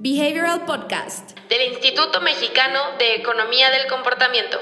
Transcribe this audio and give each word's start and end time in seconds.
Behavioral 0.00 0.64
Podcast 0.64 1.36
del 1.48 1.72
Instituto 1.72 2.20
Mexicano 2.20 2.78
de 3.00 3.16
Economía 3.16 3.68
del 3.70 3.88
Comportamiento. 3.88 4.56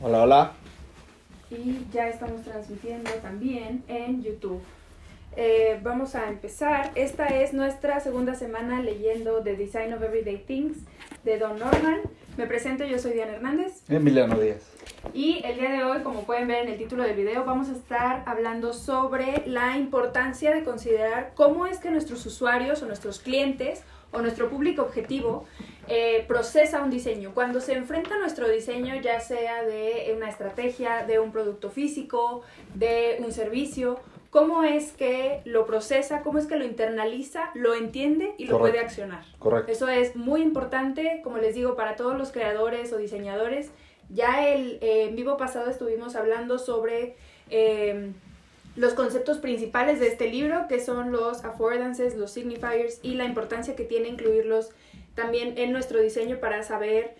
Hola, 0.00 0.22
hola. 0.22 0.52
Y 1.50 1.84
ya 1.92 2.08
estamos 2.08 2.42
transmitiendo 2.44 3.10
también 3.20 3.84
en 3.88 4.22
YouTube. 4.22 4.62
Eh, 5.36 5.78
vamos 5.82 6.14
a 6.14 6.28
empezar. 6.28 6.92
Esta 6.94 7.26
es 7.26 7.52
nuestra 7.52 8.00
segunda 8.00 8.34
semana 8.34 8.80
leyendo 8.80 9.42
The 9.42 9.54
Design 9.54 9.92
of 9.92 10.02
Everyday 10.02 10.38
Things 10.38 10.78
de 11.24 11.38
Don 11.38 11.58
Norman. 11.58 12.00
Me 12.38 12.46
presento, 12.46 12.84
yo 12.84 13.00
soy 13.00 13.14
Diana 13.14 13.32
Hernández. 13.32 13.82
Emiliano 13.88 14.38
Díaz. 14.38 14.62
Y 15.12 15.40
el 15.44 15.58
día 15.58 15.72
de 15.72 15.82
hoy, 15.82 16.02
como 16.04 16.22
pueden 16.22 16.46
ver 16.46 16.62
en 16.62 16.68
el 16.68 16.78
título 16.78 17.02
del 17.02 17.16
video, 17.16 17.44
vamos 17.44 17.68
a 17.68 17.72
estar 17.72 18.22
hablando 18.26 18.72
sobre 18.72 19.42
la 19.46 19.76
importancia 19.76 20.54
de 20.54 20.62
considerar 20.62 21.32
cómo 21.34 21.66
es 21.66 21.80
que 21.80 21.90
nuestros 21.90 22.24
usuarios 22.26 22.80
o 22.80 22.86
nuestros 22.86 23.18
clientes 23.18 23.82
o 24.12 24.20
nuestro 24.20 24.48
público 24.48 24.82
objetivo 24.82 25.46
eh, 25.88 26.24
procesa 26.28 26.80
un 26.80 26.90
diseño. 26.90 27.34
Cuando 27.34 27.60
se 27.60 27.72
enfrenta 27.72 28.14
a 28.14 28.18
nuestro 28.18 28.48
diseño, 28.48 28.94
ya 29.00 29.18
sea 29.18 29.64
de 29.64 30.12
una 30.16 30.28
estrategia, 30.28 31.04
de 31.04 31.18
un 31.18 31.32
producto 31.32 31.70
físico, 31.70 32.42
de 32.72 33.16
un 33.18 33.32
servicio, 33.32 33.98
cómo 34.30 34.62
es 34.62 34.92
que 34.92 35.40
lo 35.44 35.66
procesa, 35.66 36.22
cómo 36.22 36.38
es 36.38 36.46
que 36.46 36.56
lo 36.56 36.64
internaliza, 36.64 37.50
lo 37.54 37.74
entiende 37.74 38.34
y 38.38 38.46
lo 38.46 38.58
puede 38.58 38.78
accionar. 38.78 39.24
Correcto. 39.38 39.72
Eso 39.72 39.88
es 39.88 40.16
muy 40.16 40.42
importante, 40.42 41.20
como 41.24 41.38
les 41.38 41.54
digo, 41.54 41.76
para 41.76 41.96
todos 41.96 42.16
los 42.16 42.30
creadores 42.30 42.92
o 42.92 42.98
diseñadores. 42.98 43.70
Ya 44.10 44.48
el, 44.48 44.78
eh, 44.80 45.08
en 45.08 45.16
vivo 45.16 45.36
pasado 45.36 45.70
estuvimos 45.70 46.16
hablando 46.16 46.58
sobre 46.58 47.16
eh, 47.50 48.12
los 48.76 48.94
conceptos 48.94 49.38
principales 49.38 49.98
de 50.00 50.08
este 50.08 50.28
libro, 50.28 50.66
que 50.68 50.80
son 50.80 51.10
los 51.10 51.44
affordances, 51.44 52.16
los 52.16 52.30
signifiers 52.30 53.00
y 53.02 53.14
la 53.14 53.24
importancia 53.24 53.74
que 53.74 53.84
tiene 53.84 54.08
incluirlos 54.08 54.70
también 55.14 55.58
en 55.58 55.72
nuestro 55.72 56.00
diseño 56.00 56.38
para 56.38 56.62
saber, 56.62 57.16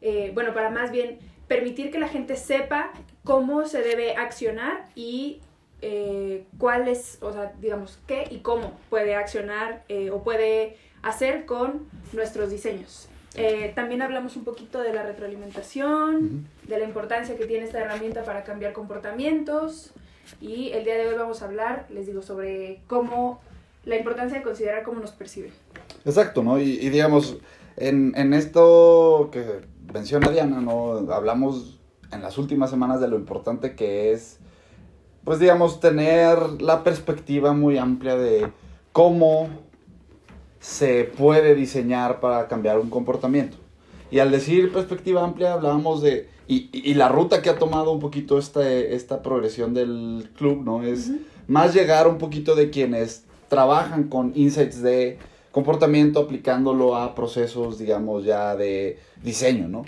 eh, 0.00 0.30
bueno, 0.32 0.54
para 0.54 0.70
más 0.70 0.90
bien 0.90 1.18
permitir 1.48 1.90
que 1.90 1.98
la 1.98 2.08
gente 2.08 2.36
sepa 2.36 2.92
cómo 3.24 3.66
se 3.66 3.82
debe 3.82 4.16
accionar 4.16 4.88
y 4.94 5.42
eh, 5.82 6.46
cuál 6.58 6.86
es, 6.86 7.18
o 7.20 7.32
sea, 7.32 7.52
digamos, 7.60 7.98
qué 8.06 8.24
y 8.30 8.38
cómo 8.38 8.78
puede 8.88 9.16
accionar 9.16 9.84
eh, 9.88 10.10
o 10.10 10.22
puede 10.22 10.76
hacer 11.02 11.44
con 11.44 11.88
nuestros 12.12 12.50
diseños. 12.50 13.08
Eh, 13.34 13.72
también 13.74 14.00
hablamos 14.00 14.36
un 14.36 14.44
poquito 14.44 14.80
de 14.80 14.92
la 14.92 15.02
retroalimentación, 15.02 16.46
de 16.68 16.78
la 16.78 16.84
importancia 16.84 17.36
que 17.36 17.46
tiene 17.46 17.64
esta 17.64 17.80
herramienta 17.80 18.22
para 18.22 18.44
cambiar 18.44 18.72
comportamientos 18.72 19.92
y 20.40 20.70
el 20.70 20.84
día 20.84 20.94
de 20.94 21.08
hoy 21.08 21.14
vamos 21.16 21.42
a 21.42 21.46
hablar, 21.46 21.86
les 21.90 22.06
digo, 22.06 22.22
sobre 22.22 22.80
cómo 22.86 23.40
la 23.84 23.96
importancia 23.96 24.38
de 24.38 24.44
considerar 24.44 24.84
cómo 24.84 25.00
nos 25.00 25.10
percibe. 25.10 25.50
Exacto, 26.04 26.44
¿no? 26.44 26.60
Y, 26.60 26.74
y 26.74 26.90
digamos, 26.90 27.38
en, 27.76 28.12
en, 28.16 28.34
esto 28.34 29.30
que 29.32 29.62
menciona 29.92 30.30
Diana, 30.30 30.60
¿no? 30.60 31.12
Hablamos 31.12 31.80
en 32.12 32.22
las 32.22 32.38
últimas 32.38 32.70
semanas 32.70 33.00
de 33.00 33.08
lo 33.08 33.16
importante 33.16 33.74
que 33.74 34.12
es 34.12 34.38
pues 35.24 35.38
digamos, 35.38 35.80
tener 35.80 36.60
la 36.60 36.82
perspectiva 36.82 37.52
muy 37.52 37.78
amplia 37.78 38.16
de 38.16 38.48
cómo 38.92 39.48
se 40.60 41.04
puede 41.04 41.54
diseñar 41.54 42.20
para 42.20 42.48
cambiar 42.48 42.78
un 42.78 42.90
comportamiento. 42.90 43.56
Y 44.10 44.18
al 44.18 44.30
decir 44.30 44.72
perspectiva 44.72 45.24
amplia 45.24 45.54
hablábamos 45.54 46.02
de, 46.02 46.28
y, 46.46 46.68
y 46.72 46.94
la 46.94 47.08
ruta 47.08 47.40
que 47.40 47.50
ha 47.50 47.58
tomado 47.58 47.92
un 47.92 48.00
poquito 48.00 48.38
esta, 48.38 48.68
esta 48.70 49.22
progresión 49.22 49.74
del 49.74 50.30
club, 50.36 50.62
¿no? 50.64 50.82
Es 50.82 51.08
uh 51.08 51.12
-huh. 51.12 51.20
más 51.48 51.74
llegar 51.74 52.06
un 52.06 52.18
poquito 52.18 52.54
de 52.54 52.70
quienes 52.70 53.24
trabajan 53.48 54.08
con 54.08 54.32
insights 54.34 54.82
de 54.82 55.18
comportamiento 55.50 56.20
aplicándolo 56.20 56.96
a 56.96 57.14
procesos, 57.14 57.78
digamos, 57.78 58.24
ya 58.24 58.54
de 58.56 58.98
diseño, 59.22 59.68
¿no? 59.68 59.84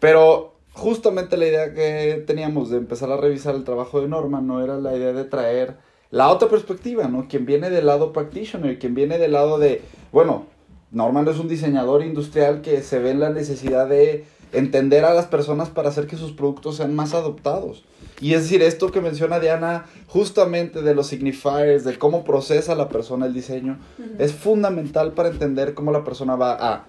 Pero 0.00 0.57
justamente 0.78 1.36
la 1.36 1.46
idea 1.46 1.74
que 1.74 2.24
teníamos 2.26 2.70
de 2.70 2.78
empezar 2.78 3.10
a 3.10 3.16
revisar 3.16 3.54
el 3.54 3.64
trabajo 3.64 4.00
de 4.00 4.08
Norman 4.08 4.46
no 4.46 4.62
era 4.62 4.78
la 4.78 4.96
idea 4.96 5.12
de 5.12 5.24
traer 5.24 5.76
la 6.10 6.30
otra 6.30 6.48
perspectiva, 6.48 7.08
¿no? 7.08 7.28
Quien 7.28 7.44
viene 7.44 7.68
del 7.68 7.86
lado 7.86 8.12
practitioner, 8.12 8.78
quien 8.78 8.94
viene 8.94 9.18
del 9.18 9.32
lado 9.32 9.58
de, 9.58 9.82
bueno, 10.12 10.46
Norman 10.90 11.28
es 11.28 11.38
un 11.38 11.48
diseñador 11.48 12.02
industrial 12.02 12.62
que 12.62 12.82
se 12.82 12.98
ve 12.98 13.10
en 13.10 13.20
la 13.20 13.30
necesidad 13.30 13.88
de 13.88 14.24
entender 14.52 15.04
a 15.04 15.12
las 15.12 15.26
personas 15.26 15.68
para 15.68 15.90
hacer 15.90 16.06
que 16.06 16.16
sus 16.16 16.32
productos 16.32 16.76
sean 16.76 16.94
más 16.94 17.12
adoptados. 17.12 17.84
Y 18.20 18.32
es 18.34 18.44
decir, 18.44 18.62
esto 18.62 18.90
que 18.90 19.00
menciona 19.00 19.38
Diana, 19.38 19.86
justamente 20.06 20.82
de 20.82 20.94
los 20.94 21.06
signifiers, 21.06 21.84
de 21.84 21.98
cómo 21.98 22.24
procesa 22.24 22.74
la 22.74 22.88
persona 22.88 23.26
el 23.26 23.34
diseño, 23.34 23.78
uh 23.98 24.02
-huh. 24.02 24.20
es 24.20 24.32
fundamental 24.32 25.12
para 25.12 25.28
entender 25.28 25.74
cómo 25.74 25.92
la 25.92 26.04
persona 26.04 26.34
va 26.36 26.52
a 26.54 26.86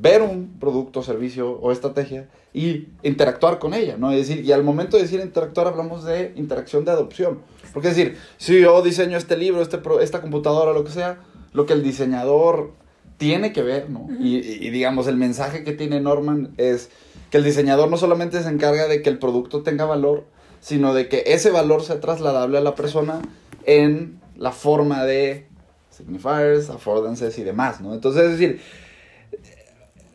ver 0.00 0.22
un 0.22 0.58
producto, 0.60 1.02
servicio 1.02 1.50
o 1.50 1.72
estrategia 1.72 2.28
y 2.54 2.88
interactuar 3.02 3.58
con 3.58 3.74
ella, 3.74 3.96
¿no? 3.98 4.12
Es 4.12 4.28
decir, 4.28 4.44
y 4.44 4.52
al 4.52 4.62
momento 4.62 4.96
de 4.96 5.02
decir 5.02 5.20
interactuar 5.20 5.66
hablamos 5.66 6.04
de 6.04 6.32
interacción 6.36 6.84
de 6.84 6.92
adopción. 6.92 7.40
Porque 7.74 7.88
es 7.88 7.96
decir, 7.96 8.16
si 8.36 8.60
yo 8.60 8.80
diseño 8.82 9.18
este 9.18 9.36
libro, 9.36 9.60
este 9.60 9.78
pro, 9.78 10.00
esta 10.00 10.20
computadora, 10.20 10.72
lo 10.72 10.84
que 10.84 10.92
sea, 10.92 11.18
lo 11.52 11.66
que 11.66 11.72
el 11.72 11.82
diseñador 11.82 12.72
tiene 13.16 13.52
que 13.52 13.62
ver, 13.62 13.90
¿no? 13.90 14.00
Uh 14.00 14.10
-huh. 14.10 14.20
y, 14.20 14.66
y, 14.66 14.70
digamos, 14.70 15.08
el 15.08 15.16
mensaje 15.16 15.64
que 15.64 15.72
tiene 15.72 16.00
Norman 16.00 16.54
es 16.56 16.90
que 17.30 17.38
el 17.38 17.44
diseñador 17.44 17.90
no 17.90 17.96
solamente 17.96 18.40
se 18.40 18.48
encarga 18.48 18.86
de 18.86 19.02
que 19.02 19.10
el 19.10 19.18
producto 19.18 19.62
tenga 19.62 19.84
valor, 19.84 20.24
sino 20.60 20.94
de 20.94 21.08
que 21.08 21.24
ese 21.26 21.50
valor 21.50 21.82
sea 21.82 22.00
trasladable 22.00 22.58
a 22.58 22.60
la 22.60 22.76
persona 22.76 23.20
en 23.64 24.20
la 24.36 24.52
forma 24.52 25.04
de 25.04 25.46
signifiers, 25.90 26.70
affordances 26.70 27.36
y 27.38 27.42
demás, 27.42 27.80
¿no? 27.80 27.92
Entonces, 27.92 28.22
es 28.24 28.38
decir, 28.38 28.60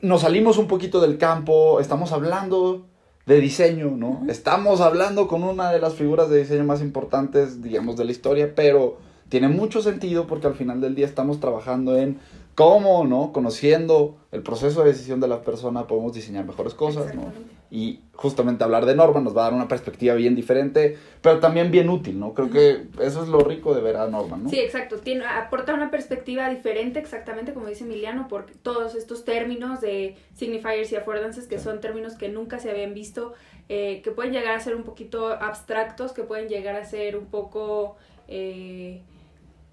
nos 0.03 0.22
salimos 0.22 0.58
un 0.58 0.68
poquito 0.68 1.00
del 1.00 1.18
campo, 1.18 1.80
estamos 1.80 2.12
hablando 2.12 2.86
de 3.25 3.40
diseño, 3.40 3.91
¿no? 3.96 4.09
Uh 4.09 4.19
-huh. 4.24 4.30
Estamos 4.30 4.81
hablando 4.81 5.30
con 5.30 5.44
una 5.44 5.72
de 5.72 5.80
las 5.80 5.94
figuras 5.94 6.30
de 6.30 6.40
diseño 6.40 6.66
más 6.66 6.81
importantes, 6.81 7.64
digamos, 7.64 7.96
de 7.96 8.03
la 8.03 8.12
historia, 8.12 8.53
pero 8.53 8.97
tiene 9.30 9.47
mucho 9.47 9.81
sentido 9.81 10.28
porque 10.28 10.47
al 10.47 10.56
final 10.56 10.81
del 10.81 10.94
día 10.94 11.06
estamos 11.06 11.40
trabajando 11.40 11.96
en 11.97 12.19
cómo, 12.56 13.06
¿no? 13.06 13.31
Conociendo 13.31 14.18
el 14.31 14.44
proceso 14.44 14.84
de 14.84 14.91
decisión 14.91 15.19
de 15.19 15.28
la 15.28 15.41
persona 15.41 15.88
podemos 15.88 16.14
diseñar 16.14 16.46
mejores 16.46 16.74
cosas, 16.74 17.14
¿no? 17.16 17.31
Y 17.72 18.02
justamente 18.14 18.64
hablar 18.64 18.86
de 18.86 18.96
Norman 18.96 19.24
nos 19.24 19.36
va 19.36 19.41
a 19.41 19.44
dar 19.46 19.53
una 19.53 19.68
perspectiva 19.68 20.14
bien 20.14 20.36
diferente, 20.36 20.97
pero 21.22 21.40
también 21.40 21.72
bien 21.72 21.90
útil, 21.90 22.19
¿no? 22.19 22.34
Creo 22.36 22.52
que 22.52 22.84
eso 23.02 23.24
es 23.24 23.30
lo 23.30 23.40
rico 23.40 23.74
de 23.74 23.81
ver 23.81 23.97
a 23.97 24.08
Norman, 24.08 24.44
¿no? 24.44 24.50
Sí, 24.50 24.59
exacto. 24.59 24.97
Tiene, 25.00 25.25
aporta 25.25 25.74
una 25.74 25.90
perspectiva 25.90 26.50
diferente, 26.50 27.00
exactamente 27.00 27.53
como 27.53 27.68
dice 27.68 27.84
Emiliano, 27.84 28.28
por 28.28 28.46
todos 28.62 28.94
estos 28.94 29.25
términos 29.25 29.81
de 29.81 30.16
signifiers 30.35 30.91
y 30.91 30.96
affordances, 30.96 31.47
que 31.47 31.58
sí. 31.58 31.64
son 31.64 31.81
términos 31.81 32.16
que 32.16 32.30
nunca 32.30 32.59
se 32.59 32.70
habían 32.70 32.94
visto, 32.94 33.34
eh, 33.70 34.02
que 34.03 34.12
pueden 34.12 34.34
llegar 34.34 34.56
a 34.56 34.59
ser 34.59 34.75
un 34.75 34.84
poquito 34.84 35.30
abstractos, 35.30 36.14
que 36.14 36.22
pueden 36.22 36.50
llegar 36.50 36.75
a 36.75 36.85
ser 36.85 37.18
un 37.18 37.25
poco... 37.25 37.96
Eh, 38.28 39.02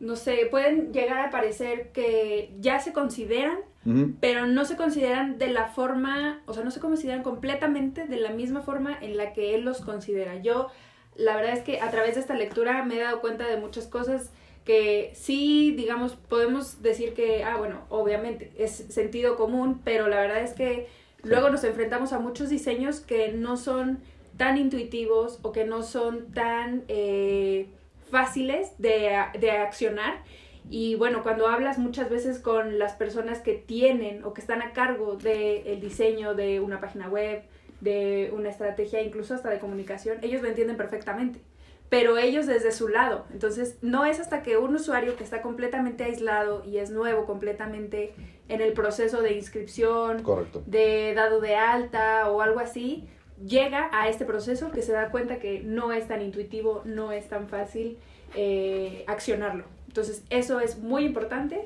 no 0.00 0.16
sé, 0.16 0.48
pueden 0.50 0.92
llegar 0.92 1.20
a 1.20 1.30
parecer 1.30 1.92
que 1.92 2.52
ya 2.58 2.80
se 2.80 2.92
consideran, 2.94 3.58
uh 3.84 3.90
-huh. 3.90 4.14
pero 4.18 4.46
no 4.46 4.64
se 4.64 4.74
consideran 4.76 5.38
de 5.38 5.48
la 5.48 5.66
forma, 5.66 6.42
o 6.46 6.54
sea, 6.54 6.64
no 6.64 6.70
se 6.70 6.80
consideran 6.80 7.22
completamente 7.22 8.06
de 8.06 8.16
la 8.16 8.30
misma 8.30 8.62
forma 8.62 8.96
en 9.00 9.18
la 9.18 9.34
que 9.34 9.54
él 9.54 9.60
los 9.62 9.82
considera. 9.82 10.36
Yo, 10.36 10.68
la 11.16 11.36
verdad 11.36 11.52
es 11.52 11.62
que 11.62 11.80
a 11.80 11.90
través 11.90 12.14
de 12.14 12.22
esta 12.22 12.34
lectura 12.34 12.82
me 12.82 12.96
he 12.96 13.00
dado 13.00 13.20
cuenta 13.20 13.46
de 13.46 13.58
muchas 13.58 13.86
cosas 13.86 14.32
que 14.64 15.10
sí, 15.14 15.74
digamos, 15.76 16.14
podemos 16.14 16.82
decir 16.82 17.12
que, 17.12 17.44
ah, 17.44 17.56
bueno, 17.58 17.82
obviamente 17.90 18.52
es 18.56 18.70
sentido 18.72 19.36
común, 19.36 19.82
pero 19.84 20.08
la 20.08 20.20
verdad 20.20 20.42
es 20.42 20.54
que 20.54 20.86
sí. 21.22 21.28
luego 21.28 21.50
nos 21.50 21.62
enfrentamos 21.64 22.14
a 22.14 22.18
muchos 22.18 22.48
diseños 22.48 23.00
que 23.00 23.32
no 23.32 23.58
son 23.58 23.98
tan 24.38 24.56
intuitivos 24.56 25.38
o 25.42 25.52
que 25.52 25.64
no 25.64 25.82
son 25.82 26.32
tan... 26.32 26.84
Eh, 26.88 27.68
fáciles 28.10 28.72
de, 28.78 29.16
de, 29.38 29.50
accionar. 29.50 30.22
Y 30.68 30.94
bueno, 30.96 31.22
cuando 31.22 31.48
hablas 31.48 31.78
muchas 31.78 32.10
veces 32.10 32.38
con 32.38 32.78
las 32.78 32.94
personas 32.94 33.40
que 33.40 33.54
tienen 33.54 34.24
o 34.24 34.34
que 34.34 34.40
están 34.40 34.62
a 34.62 34.72
cargo 34.72 35.16
del 35.16 35.64
de 35.64 35.78
diseño 35.80 36.34
de 36.34 36.60
una 36.60 36.80
página 36.80 37.08
web, 37.08 37.42
de 37.80 38.30
una 38.34 38.50
estrategia, 38.50 39.02
incluso 39.02 39.34
hasta 39.34 39.50
de 39.50 39.58
comunicación, 39.58 40.18
ellos 40.22 40.42
lo 40.42 40.48
entienden 40.48 40.76
perfectamente. 40.76 41.40
Pero 41.88 42.18
ellos 42.18 42.46
desde 42.46 42.70
su 42.70 42.86
lado. 42.86 43.26
Entonces, 43.32 43.78
no 43.82 44.04
es 44.04 44.20
hasta 44.20 44.42
que 44.42 44.58
un 44.58 44.76
usuario 44.76 45.16
que 45.16 45.24
está 45.24 45.42
completamente 45.42 46.04
aislado 46.04 46.62
y 46.64 46.78
es 46.78 46.90
nuevo 46.90 47.26
completamente 47.26 48.14
en 48.48 48.60
el 48.60 48.74
proceso 48.74 49.22
de 49.22 49.32
inscripción, 49.32 50.22
Correcto. 50.22 50.62
de 50.66 51.14
dado 51.14 51.40
de 51.40 51.56
alta 51.56 52.30
o 52.30 52.42
algo 52.42 52.60
así, 52.60 53.08
llega 53.44 53.90
a 53.92 54.08
este 54.08 54.24
proceso 54.24 54.70
que 54.70 54.82
se 54.82 54.92
da 54.92 55.10
cuenta 55.10 55.38
que 55.38 55.62
no 55.64 55.92
es 55.92 56.08
tan 56.08 56.22
intuitivo, 56.22 56.82
no 56.84 57.12
es 57.12 57.28
tan 57.28 57.48
fácil 57.48 57.98
eh, 58.34 59.04
accionarlo. 59.06 59.64
Entonces, 59.88 60.22
eso 60.30 60.60
es 60.60 60.78
muy 60.78 61.04
importante. 61.04 61.62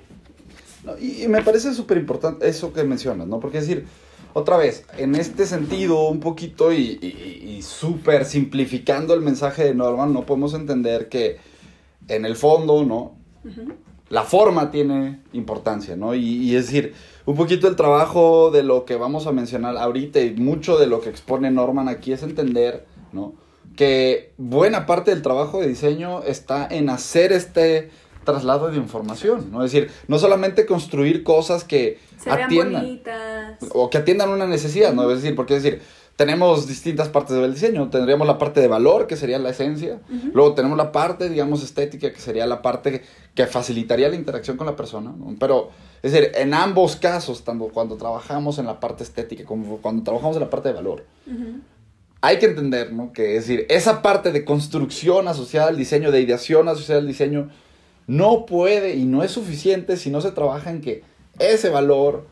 No, 0.84 0.98
y, 0.98 1.24
y, 1.24 1.28
me 1.28 1.42
parece 1.42 1.74
súper 1.74 1.98
importante 1.98 2.48
eso 2.48 2.72
que 2.72 2.84
mencionas, 2.84 3.26
¿no? 3.26 3.40
Porque 3.40 3.58
es 3.58 3.66
decir, 3.66 3.86
otra 4.34 4.56
vez, 4.56 4.84
en 4.98 5.14
este 5.14 5.46
sentido, 5.46 6.08
un 6.08 6.20
poquito 6.20 6.72
y, 6.72 6.98
y, 7.00 7.56
y 7.56 7.62
súper 7.62 8.24
simplificando 8.24 9.14
el 9.14 9.20
mensaje 9.20 9.64
de 9.64 9.74
Norman, 9.74 10.12
no 10.12 10.26
podemos 10.26 10.54
entender 10.54 11.08
que 11.08 11.38
en 12.08 12.24
el 12.24 12.36
fondo, 12.36 12.84
¿no? 12.84 13.16
Uh 13.44 13.48
-huh. 13.48 13.74
La 14.08 14.22
forma 14.22 14.70
tiene 14.70 15.20
importancia, 15.32 15.96
¿no? 15.96 16.14
Y, 16.14 16.20
y, 16.24 16.56
es 16.56 16.66
decir, 16.66 16.94
un 17.26 17.36
poquito 17.36 17.68
el 17.68 17.76
trabajo 17.76 18.50
de 18.50 18.62
lo 18.62 18.84
que 18.84 18.96
vamos 18.96 19.26
a 19.26 19.32
mencionar 19.32 19.76
ahorita 19.76 20.20
y 20.20 20.34
mucho 20.34 20.78
de 20.78 20.86
lo 20.86 21.00
que 21.00 21.10
expone 21.10 21.50
Norman 21.50 21.88
aquí 21.88 22.12
es 22.12 22.22
entender, 22.22 22.84
¿no? 23.12 23.34
Que 23.76 24.32
buena 24.36 24.86
parte 24.86 25.10
del 25.10 25.22
trabajo 25.22 25.60
de 25.60 25.68
diseño 25.68 26.22
está 26.22 26.68
en 26.70 26.90
hacer 26.90 27.32
este 27.32 27.90
traslado 28.24 28.70
de 28.70 28.76
información, 28.76 29.50
¿no? 29.50 29.64
Es 29.64 29.72
decir, 29.72 29.90
no 30.08 30.18
solamente 30.18 30.66
construir 30.66 31.22
cosas 31.22 31.64
que 31.64 31.98
Se 32.18 32.30
atiendan 32.30 33.00
o 33.72 33.90
que 33.90 33.98
atiendan 33.98 34.30
una 34.30 34.46
necesidad, 34.46 34.92
¿no? 34.92 35.10
Es 35.10 35.22
decir, 35.22 35.36
porque 35.36 35.56
es 35.56 35.62
decir, 35.62 35.82
tenemos 36.16 36.68
distintas 36.68 37.08
partes 37.08 37.36
del 37.36 37.54
diseño. 37.54 37.90
Tendríamos 37.90 38.26
la 38.26 38.38
parte 38.38 38.60
de 38.60 38.68
valor, 38.68 39.06
que 39.06 39.16
sería 39.16 39.38
la 39.38 39.50
esencia. 39.50 40.00
Luego 40.32 40.54
tenemos 40.54 40.78
la 40.78 40.92
parte, 40.92 41.28
digamos, 41.28 41.62
estética, 41.62 42.12
que 42.12 42.20
sería 42.20 42.46
la 42.46 42.62
parte 42.62 43.02
que 43.34 43.46
facilitaría 43.46 44.08
la 44.08 44.14
interacción 44.14 44.56
con 44.56 44.66
la 44.66 44.76
persona. 44.76 45.12
¿no? 45.16 45.34
Pero, 45.40 45.70
es 46.02 46.12
decir, 46.12 46.30
en 46.34 46.54
ambos 46.54 46.96
casos, 46.96 47.42
tanto 47.42 47.68
cuando 47.68 47.96
trabajamos 47.96 48.58
en 48.58 48.66
la 48.66 48.78
parte 48.78 49.02
estética 49.02 49.44
como 49.44 49.78
cuando 49.78 50.04
trabajamos 50.04 50.36
en 50.36 50.42
la 50.42 50.50
parte 50.50 50.68
de 50.68 50.74
valor, 50.74 51.04
hay 52.20 52.38
que 52.38 52.46
entender, 52.46 52.92
¿no? 52.92 53.12
Que 53.12 53.36
es 53.36 53.46
decir, 53.46 53.66
esa 53.68 54.00
parte 54.00 54.32
de 54.32 54.44
construcción 54.46 55.28
asociada 55.28 55.68
al 55.68 55.76
diseño, 55.76 56.10
de 56.10 56.22
ideación 56.22 56.68
asociada 56.68 57.00
al 57.00 57.06
diseño, 57.06 57.50
no 58.06 58.46
puede 58.46 58.94
y 58.94 59.04
no 59.04 59.22
es 59.22 59.32
suficiente 59.32 59.96
si 59.96 60.10
no 60.10 60.20
se 60.20 60.30
trabaja 60.30 60.70
en 60.70 60.80
que 60.80 61.02
ese 61.38 61.68
valor, 61.68 62.26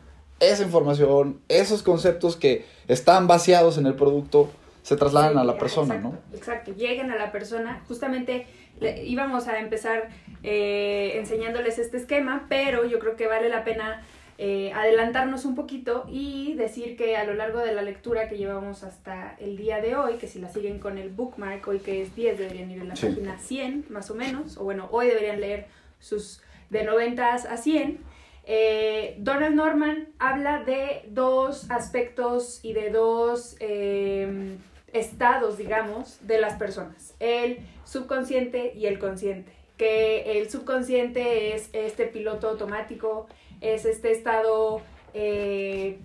esa 0.49 0.63
información, 0.63 1.39
esos 1.49 1.83
conceptos 1.83 2.35
que 2.35 2.65
están 2.87 3.27
vaciados 3.27 3.77
en 3.77 3.85
el 3.85 3.95
producto 3.95 4.49
se 4.81 4.95
trasladan 4.97 5.37
a 5.37 5.43
la 5.43 5.57
persona, 5.57 5.95
exacto, 5.95 6.17
¿no? 6.31 6.37
Exacto, 6.37 6.73
lleguen 6.75 7.09
a 7.11 7.15
la 7.15 7.31
persona. 7.31 7.81
Justamente 7.87 8.45
le- 8.81 9.05
íbamos 9.05 9.47
a 9.47 9.59
empezar 9.59 10.09
eh, 10.43 11.13
enseñándoles 11.17 11.79
este 11.79 11.97
esquema, 11.97 12.45
pero 12.49 12.85
yo 12.85 12.99
creo 12.99 13.15
que 13.15 13.27
vale 13.27 13.47
la 13.49 13.63
pena 13.63 14.03
eh, 14.39 14.73
adelantarnos 14.73 15.45
un 15.45 15.55
poquito 15.55 16.05
y 16.09 16.55
decir 16.55 16.97
que 16.97 17.15
a 17.15 17.23
lo 17.23 17.33
largo 17.35 17.59
de 17.59 17.71
la 17.73 17.81
lectura 17.83 18.27
que 18.27 18.35
llevamos 18.37 18.83
hasta 18.83 19.35
el 19.39 19.55
día 19.55 19.79
de 19.79 19.95
hoy, 19.95 20.15
que 20.15 20.27
si 20.27 20.39
la 20.39 20.49
siguen 20.49 20.79
con 20.79 20.97
el 20.97 21.09
bookmark, 21.11 21.65
hoy 21.67 21.79
que 21.79 22.01
es 22.01 22.13
10, 22.15 22.39
deberían 22.39 22.69
ir 22.71 22.81
en 22.81 22.89
la 22.89 22.95
Sí. 22.95 23.07
página 23.07 23.37
100 23.37 23.85
más 23.89 24.09
o 24.11 24.15
menos, 24.15 24.57
o 24.57 24.63
bueno, 24.63 24.89
hoy 24.91 25.05
deberían 25.07 25.39
leer 25.39 25.67
sus 25.99 26.41
de 26.71 26.83
90 26.83 27.33
a 27.35 27.57
100. 27.57 27.99
Eh, 28.45 29.15
Donald 29.19 29.55
Norman 29.55 30.09
habla 30.19 30.63
de 30.63 31.03
dos 31.07 31.69
aspectos 31.71 32.59
y 32.63 32.73
de 32.73 32.89
dos 32.89 33.55
eh, 33.59 34.57
estados, 34.91 35.57
digamos, 35.57 36.25
de 36.27 36.39
las 36.39 36.55
personas, 36.55 37.15
el 37.19 37.59
subconsciente 37.85 38.73
y 38.75 38.85
el 38.87 38.99
consciente. 38.99 39.51
Que 39.77 40.39
el 40.39 40.49
subconsciente 40.49 41.55
es 41.55 41.69
este 41.73 42.05
piloto 42.05 42.49
automático, 42.49 43.27
es 43.61 43.85
este 43.85 44.11
estado 44.11 44.81
eh, 45.13 45.99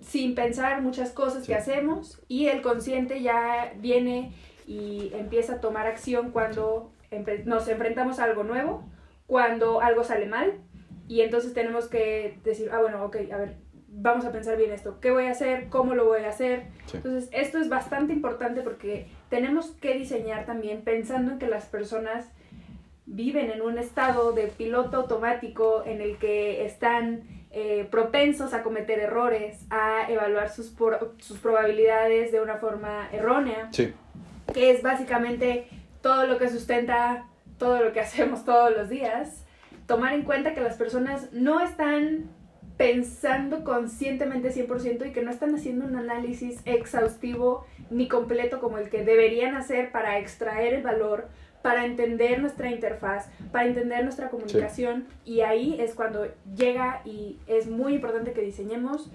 sin 0.00 0.34
pensar 0.34 0.82
muchas 0.82 1.12
cosas 1.12 1.42
Sí. 1.44 1.48
que 1.48 1.54
hacemos 1.54 2.20
y 2.28 2.46
el 2.48 2.62
consciente 2.62 3.22
ya 3.22 3.72
viene 3.76 4.32
y 4.66 5.12
empieza 5.14 5.54
a 5.54 5.60
tomar 5.60 5.86
acción 5.86 6.30
cuando 6.32 6.90
nos 7.44 7.68
enfrentamos 7.68 8.18
a 8.18 8.24
algo 8.24 8.42
nuevo, 8.42 8.84
cuando 9.26 9.80
algo 9.80 10.04
sale 10.04 10.26
mal 10.26 10.60
y 11.08 11.20
entonces 11.22 11.54
tenemos 11.54 11.88
que 11.88 12.38
decir, 12.44 12.70
ah, 12.72 12.80
bueno, 12.80 13.04
ok, 13.04 13.16
a 13.32 13.36
ver, 13.36 13.54
vamos 13.88 14.24
a 14.26 14.32
pensar 14.32 14.56
bien 14.56 14.72
esto, 14.72 14.98
¿qué 15.00 15.10
voy 15.10 15.26
a 15.26 15.30
hacer? 15.30 15.68
¿Cómo 15.68 15.94
lo 15.94 16.04
voy 16.04 16.22
a 16.24 16.28
hacer? 16.28 16.64
Sí. 16.86 16.98
Entonces, 16.98 17.28
esto 17.32 17.58
es 17.58 17.68
bastante 17.68 18.12
importante 18.12 18.60
porque 18.62 19.06
tenemos 19.30 19.70
que 19.80 19.94
diseñar 19.94 20.44
también 20.46 20.82
pensando 20.82 21.32
en 21.32 21.38
que 21.38 21.46
las 21.48 21.66
personas 21.66 22.26
viven 23.06 23.50
en 23.50 23.62
un 23.62 23.78
estado 23.78 24.32
de 24.32 24.48
piloto 24.48 24.96
automático 24.98 25.84
en 25.86 26.00
el 26.00 26.18
que 26.18 26.66
están 26.66 27.22
eh, 27.52 27.86
propensos 27.90 28.52
a 28.52 28.62
cometer 28.62 28.98
errores, 28.98 29.64
a 29.70 30.10
evaluar 30.10 30.50
sus, 30.50 30.66
por- 30.68 31.14
sus 31.18 31.38
probabilidades 31.38 32.32
de 32.32 32.40
una 32.40 32.56
forma 32.56 33.08
errónea, 33.12 33.68
Sí, 33.72 33.94
que 34.52 34.70
es 34.72 34.82
básicamente 34.82 35.68
todo 36.02 36.26
lo 36.26 36.36
que 36.38 36.48
sustenta 36.50 37.26
todo 37.58 37.82
lo 37.82 37.92
que 37.92 38.00
hacemos 38.06 38.44
todos 38.44 38.76
los 38.76 38.88
días. 38.90 39.45
Tomar 39.86 40.14
en 40.14 40.22
cuenta 40.22 40.54
que 40.54 40.60
las 40.60 40.76
personas 40.76 41.28
no 41.32 41.60
están 41.60 42.30
pensando 42.76 43.64
conscientemente 43.64 44.52
100% 44.52 45.06
y 45.06 45.12
que 45.12 45.22
no 45.22 45.30
están 45.30 45.54
haciendo 45.54 45.86
un 45.86 45.96
análisis 45.96 46.60
exhaustivo 46.64 47.64
ni 47.90 48.08
completo 48.08 48.60
como 48.60 48.78
el 48.78 48.90
que 48.90 49.04
deberían 49.04 49.54
hacer 49.54 49.92
para 49.92 50.18
extraer 50.18 50.74
el 50.74 50.82
valor, 50.82 51.28
para 51.62 51.86
entender 51.86 52.40
nuestra 52.40 52.70
interfaz, 52.70 53.28
para 53.50 53.66
entender 53.66 54.04
nuestra 54.04 54.28
comunicación 54.28 55.06
y 55.24 55.40
ahí 55.40 55.76
es 55.80 55.94
cuando 55.94 56.26
llega 56.54 57.00
y 57.04 57.38
es 57.46 57.66
muy 57.66 57.94
importante 57.94 58.32
que 58.32 58.42
diseñemos 58.42 59.10